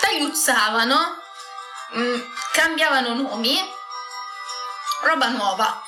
[0.00, 1.20] Tagliuzzavano,
[1.90, 2.20] mh, mm,
[2.52, 3.58] cambiavano nomi,
[5.02, 5.82] roba nuova.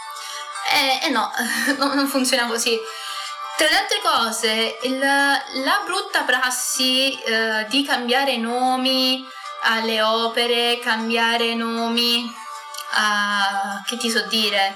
[0.73, 1.31] E, e no,
[1.79, 2.79] non funziona così.
[3.57, 9.27] Tra le altre cose, il, la brutta prassi eh, di cambiare nomi
[9.63, 12.33] alle opere, cambiare nomi
[12.93, 14.75] a, che ti so dire,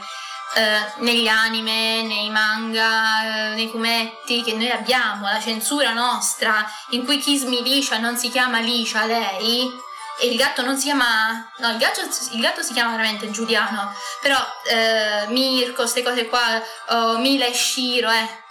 [0.54, 7.04] eh, negli anime, nei manga, eh, nei fumetti che noi abbiamo, la censura nostra, in
[7.04, 9.82] cui Kismi Liscia non si chiama Liscia lei,
[10.20, 13.92] e il gatto non si chiama no il gatto, il gatto si chiama veramente Giuliano
[14.20, 18.42] però eh, Mirko queste cose qua oh, Mila e Shiro eh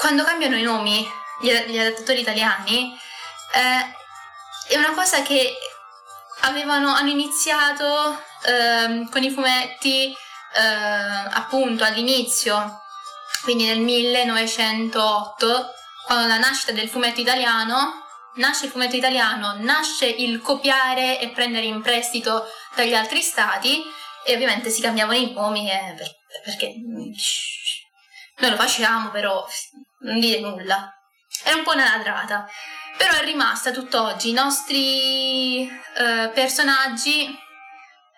[0.00, 1.06] quando cambiano i nomi,
[1.42, 2.98] gli, gli adattatori italiani,
[3.52, 5.52] eh, è una cosa che
[6.40, 10.60] avevano, hanno iniziato eh, con i fumetti eh,
[11.32, 12.80] appunto all'inizio,
[13.42, 15.72] quindi nel 1908,
[16.06, 21.66] quando la nascita del fumetto italiano, nasce il fumetto italiano, nasce il copiare e prendere
[21.66, 23.82] in prestito dagli altri stati
[24.24, 25.94] e ovviamente si cambiavano i nomi eh,
[26.42, 26.74] perché
[28.38, 29.46] noi lo facciamo però
[30.00, 30.94] non dire nulla.
[31.44, 32.48] Era un po' una ladrata,
[32.96, 34.30] però è rimasta tutt'oggi.
[34.30, 37.38] I nostri eh, personaggi,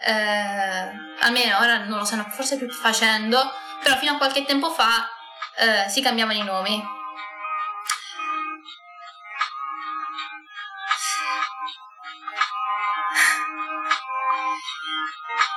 [0.04, 3.50] eh, almeno ora non lo stanno forse più facendo,
[3.82, 5.08] però fino a qualche tempo fa
[5.56, 7.00] eh, si cambiavano i nomi.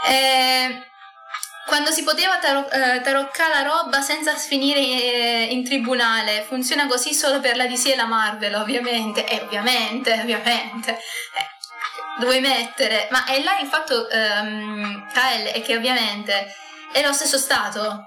[0.08, 0.88] Eh,
[1.76, 6.46] quando si poteva taro- eh, taroccare la roba senza finire eh, in tribunale.
[6.48, 9.26] Funziona così solo per la DC e la Marvel, ovviamente.
[9.26, 10.92] E eh, ovviamente, ovviamente.
[10.94, 13.10] Eh, vuoi mettere?
[13.12, 16.56] Ma è là il fatto, um, Kyle, è che ovviamente
[16.94, 18.06] è lo stesso stato.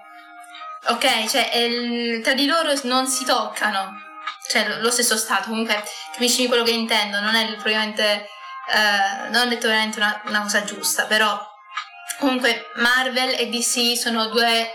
[0.87, 1.27] Ok?
[1.29, 4.01] Cioè, il, tra di loro non si toccano.
[4.49, 5.51] Cioè, lo stesso stato.
[5.51, 7.21] Comunque, capisci quello che intendo.
[7.21, 8.29] Non è probabilmente...
[8.73, 11.39] Uh, non ho detto veramente una, una cosa giusta, però
[12.19, 14.73] Comunque Marvel e DC sono due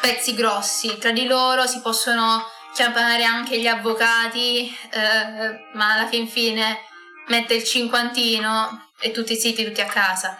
[0.00, 6.26] pezzi grossi, tra di loro si possono chiamare anche gli avvocati, eh, ma alla fin
[6.26, 6.80] fine
[7.26, 10.38] mette il cinquantino e tutti zitti, tutti a casa.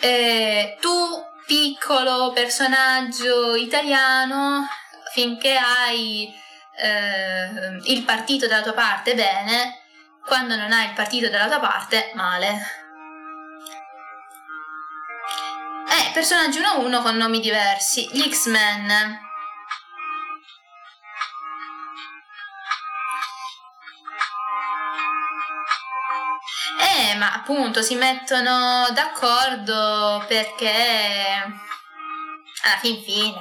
[0.00, 0.90] Eh, tu,
[1.46, 4.66] piccolo personaggio italiano,
[5.12, 6.28] finché hai
[6.76, 9.80] eh, il partito dalla tua parte, bene,
[10.26, 12.81] quando non hai il partito dalla tua parte, male.
[16.12, 18.08] Personaggi uno a uno con nomi diversi.
[18.12, 19.20] Gli X-Men.
[26.80, 31.60] Eh, ma appunto si mettono d'accordo perché
[32.64, 33.40] alla fin fine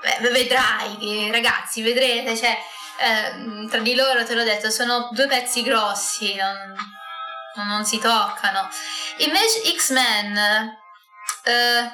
[0.00, 2.58] beh, vedrai, ragazzi, vedrete, cioè
[2.98, 8.68] eh, tra di loro te l'ho detto, sono due pezzi grossi, non, non si toccano.
[9.18, 10.78] Invece X-Men
[11.44, 11.88] Uh,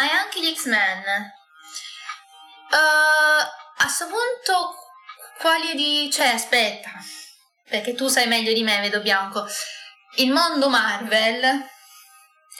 [0.00, 1.02] hai anche gli X-Men.
[2.70, 4.74] Uh, a questo punto,
[5.38, 6.10] quali di...
[6.10, 6.90] Cioè, aspetta,
[7.68, 9.46] perché tu sai meglio di me, vedo bianco.
[10.16, 11.66] Il mondo Marvel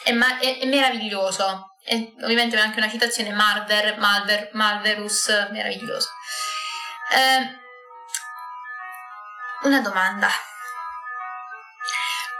[0.03, 1.77] è, ma- è, è meraviglioso.
[1.83, 6.09] E ovviamente c'è anche una citazione Marvel, Malver, Malverus, meraviglioso.
[7.09, 7.59] Uh,
[9.67, 10.29] una domanda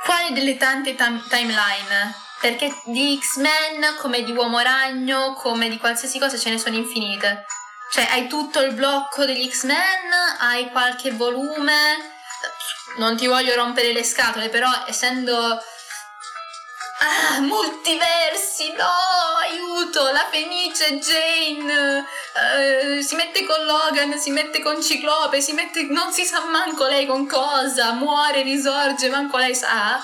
[0.03, 2.14] quali delle tante tam- timeline?
[2.41, 7.45] Perché di X-Men, come di Uomo Ragno, come di qualsiasi cosa, ce ne sono infinite.
[7.91, 11.97] Cioè, hai tutto il blocco degli X-Men, hai qualche volume.
[12.97, 15.61] Non ti voglio rompere le scatole, però essendo
[17.03, 18.85] Ah, multiversi, no,
[19.39, 25.88] aiuto, la Fenice Jane uh, si mette con Logan, si mette con Ciclope, si mette,
[25.89, 29.99] non si sa manco lei con cosa, muore, risorge, manco lei sa.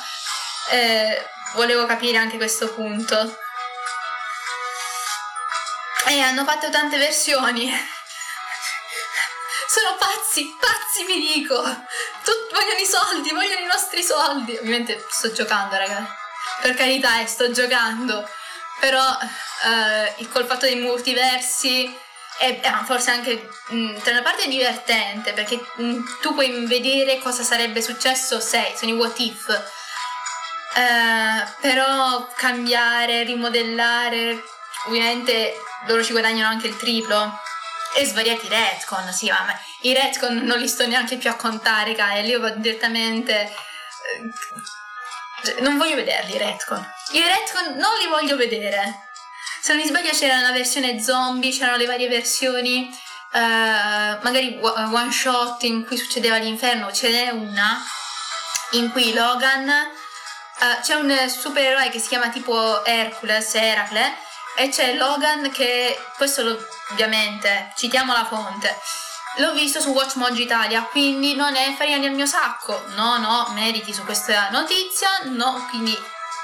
[0.72, 1.24] Eh,
[1.54, 3.38] volevo capire anche questo punto.
[6.08, 7.70] E hanno fatto tante versioni.
[9.68, 11.62] Sono pazzi, pazzi vi dico.
[11.62, 14.56] Tutti vogliono i soldi, vogliono i nostri soldi.
[14.56, 16.26] Ovviamente sto giocando, ragazzi
[16.62, 18.28] per carità, eh, sto giocando,
[18.80, 19.18] però
[19.64, 21.94] eh, col fatto dei multiversi
[22.38, 26.66] è, è forse anche mm, tra una parte è divertente perché mh, mm, tu puoi
[26.66, 29.86] vedere cosa sarebbe successo se sono i what if.
[30.76, 34.44] Eh, però cambiare, rimodellare,
[34.86, 35.56] ovviamente
[35.88, 37.40] loro ci guadagnano anche il triplo.
[37.96, 42.28] E svariati retcon, sì, ma i retcon non li sto neanche più a contare, Kyle.
[42.28, 43.52] Io vado direttamente.
[45.44, 46.86] Eh, non voglio vederli i retcon.
[47.14, 49.06] I retcon non li voglio vedere.
[49.62, 53.06] Se non mi sbaglio c'era una versione zombie, c'erano le varie versioni.
[53.30, 57.78] Uh, magari one shot in cui succedeva l'inferno, ce n'è una
[58.72, 59.70] in cui Logan
[60.60, 64.18] uh, c'è un supereroe che si chiama tipo Hercules, Eracle,
[64.56, 68.76] e c'è Logan che, questo lo, ovviamente, citiamo la fonte,
[69.38, 73.50] l'ho visto su Watch Mojo Italia, quindi non è farina nel mio sacco, no, no,
[73.54, 75.92] meriti su questa notizia, no, quindi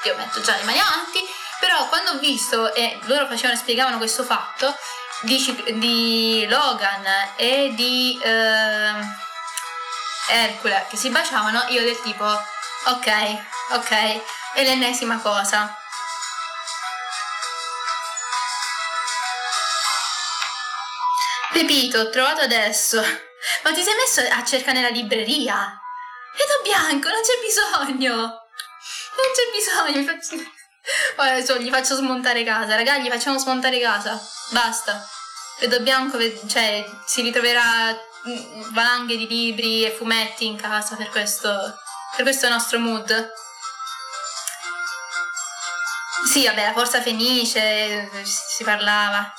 [0.03, 1.19] io metto già le mani avanti,
[1.59, 4.75] però quando ho visto e loro facevano, spiegavano questo fatto
[5.21, 7.03] di, di Logan
[7.35, 8.91] e di eh,
[10.27, 12.25] Hercule che si baciavano, io del tipo,
[12.85, 13.91] ok, ok,
[14.53, 15.77] è l'ennesima cosa.
[21.51, 23.01] Pepito, ho trovato adesso.
[23.63, 25.79] Ma ti sei messo a cercare nella libreria?
[26.35, 28.11] Vedo bianco, non c'è bisogno.
[28.11, 30.61] Non c'è bisogno, mi faccio...
[31.15, 34.19] Adesso gli faccio smontare casa, raga, gli facciamo smontare casa.
[34.49, 35.07] Basta.
[35.59, 41.49] Vedo bianco, cioè, si ritroverà mm, valanghe di libri e fumetti in casa per questo,
[42.15, 43.31] per questo nostro mood.
[46.31, 49.33] Sì, vabbè, la forza fenice, si parlava.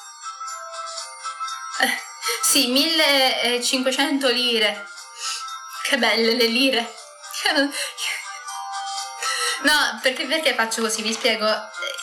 [1.81, 2.03] Eh,
[2.43, 4.89] sì, 1500 lire.
[5.83, 6.95] Che belle le lire.
[9.65, 11.01] No, perché, perché faccio così?
[11.01, 11.47] Vi spiego.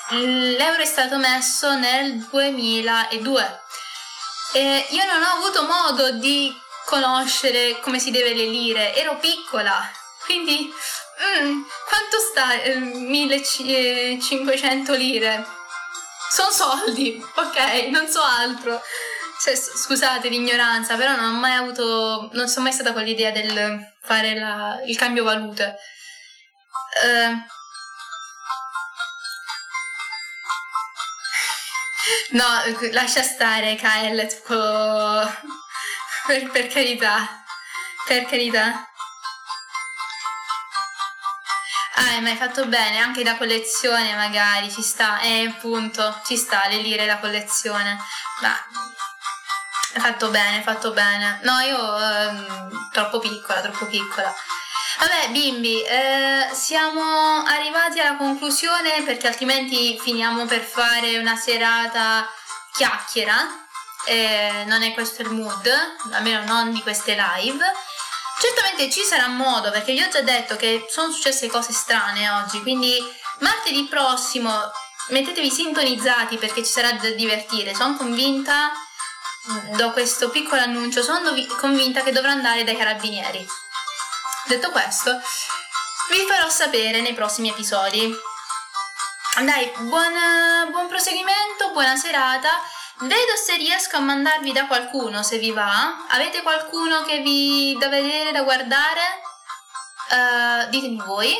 [0.09, 3.61] L'euro è stato messo nel 2002
[4.53, 6.53] e io non ho avuto modo di
[6.85, 9.89] conoscere come si deve le lire, ero piccola,
[10.31, 15.43] quindi mm, quanto sta eh, 1500 lire?
[16.29, 18.79] Sono soldi, ok, non so altro.
[19.41, 23.93] Cioè, scusate l'ignoranza, però non ho mai avuto, non sono mai stata con l'idea del
[24.01, 25.75] fare la, il cambio valute.
[27.03, 27.35] Uh,
[32.37, 32.45] no,
[32.91, 34.27] lascia stare Kyle.
[36.27, 37.43] Per, per carità,
[38.05, 38.90] per carità.
[42.11, 46.67] Ah, ma hai fatto bene, anche da collezione magari, ci sta, eh, appunto, ci sta,
[46.67, 47.97] le lire da collezione.
[48.41, 48.49] Ma
[49.93, 51.39] hai fatto bene, hai fatto bene.
[51.43, 54.33] No, io ehm, troppo piccola, troppo piccola.
[54.99, 62.29] Vabbè, bimbi, eh, siamo arrivati alla conclusione perché altrimenti finiamo per fare una serata
[62.73, 63.37] chiacchiera.
[64.03, 65.65] Eh, non è questo il mood,
[66.11, 67.63] almeno non di queste live.
[68.41, 72.59] Certamente ci sarà modo perché vi ho già detto che sono successe cose strane oggi,
[72.61, 72.97] quindi
[73.37, 74.51] martedì prossimo
[75.09, 77.75] mettetevi sintonizzati perché ci sarà da divertire.
[77.75, 78.71] Sono convinta,
[79.75, 83.45] do questo piccolo annuncio, sono convinta che dovrò andare dai carabinieri.
[84.45, 85.21] Detto questo,
[86.09, 88.11] vi farò sapere nei prossimi episodi.
[89.39, 90.13] Dai, buon,
[90.71, 92.49] buon proseguimento, buona serata.
[93.03, 96.05] Vedo se riesco a mandarvi da qualcuno, se vi va.
[96.09, 99.01] Avete qualcuno che vi da vedere, da guardare?
[100.11, 101.33] Uh, ditemi voi.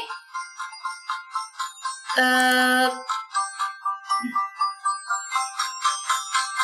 [2.15, 3.03] Uh,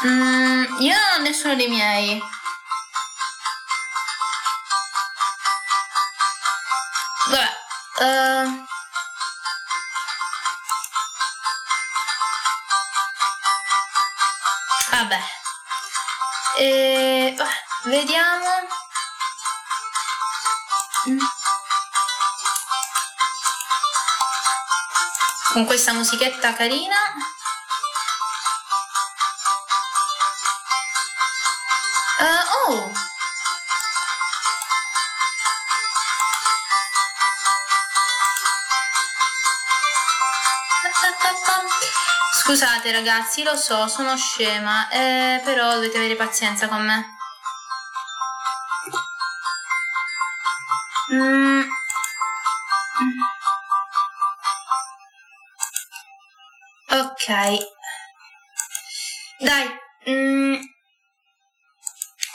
[0.08, 2.20] mm, io non ho nessuno dei miei.
[7.28, 7.56] Vabbè.
[8.00, 8.67] Uh...
[17.88, 18.68] Vediamo.
[21.08, 21.20] Mm.
[25.54, 26.98] Con questa musichetta carina.
[32.20, 32.92] Uh, oh!
[42.34, 47.17] Scusate ragazzi, lo so, sono scema, eh, però dovete avere pazienza con me.
[59.38, 59.70] Dai.
[60.10, 60.56] Mm.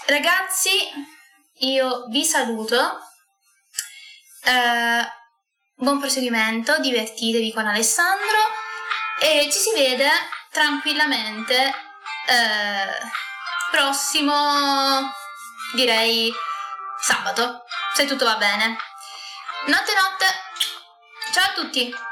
[0.07, 0.71] Ragazzi,
[1.59, 3.01] io vi saluto.
[4.45, 5.13] Eh,
[5.75, 8.39] buon proseguimento, divertitevi con Alessandro
[9.21, 10.09] e ci si vede
[10.53, 11.75] tranquillamente
[12.29, 13.01] eh,
[13.73, 15.11] prossimo
[15.75, 16.33] direi
[17.01, 17.65] sabato
[17.95, 18.77] se tutto va bene
[19.67, 20.27] notte notte
[21.33, 22.12] ciao a tutti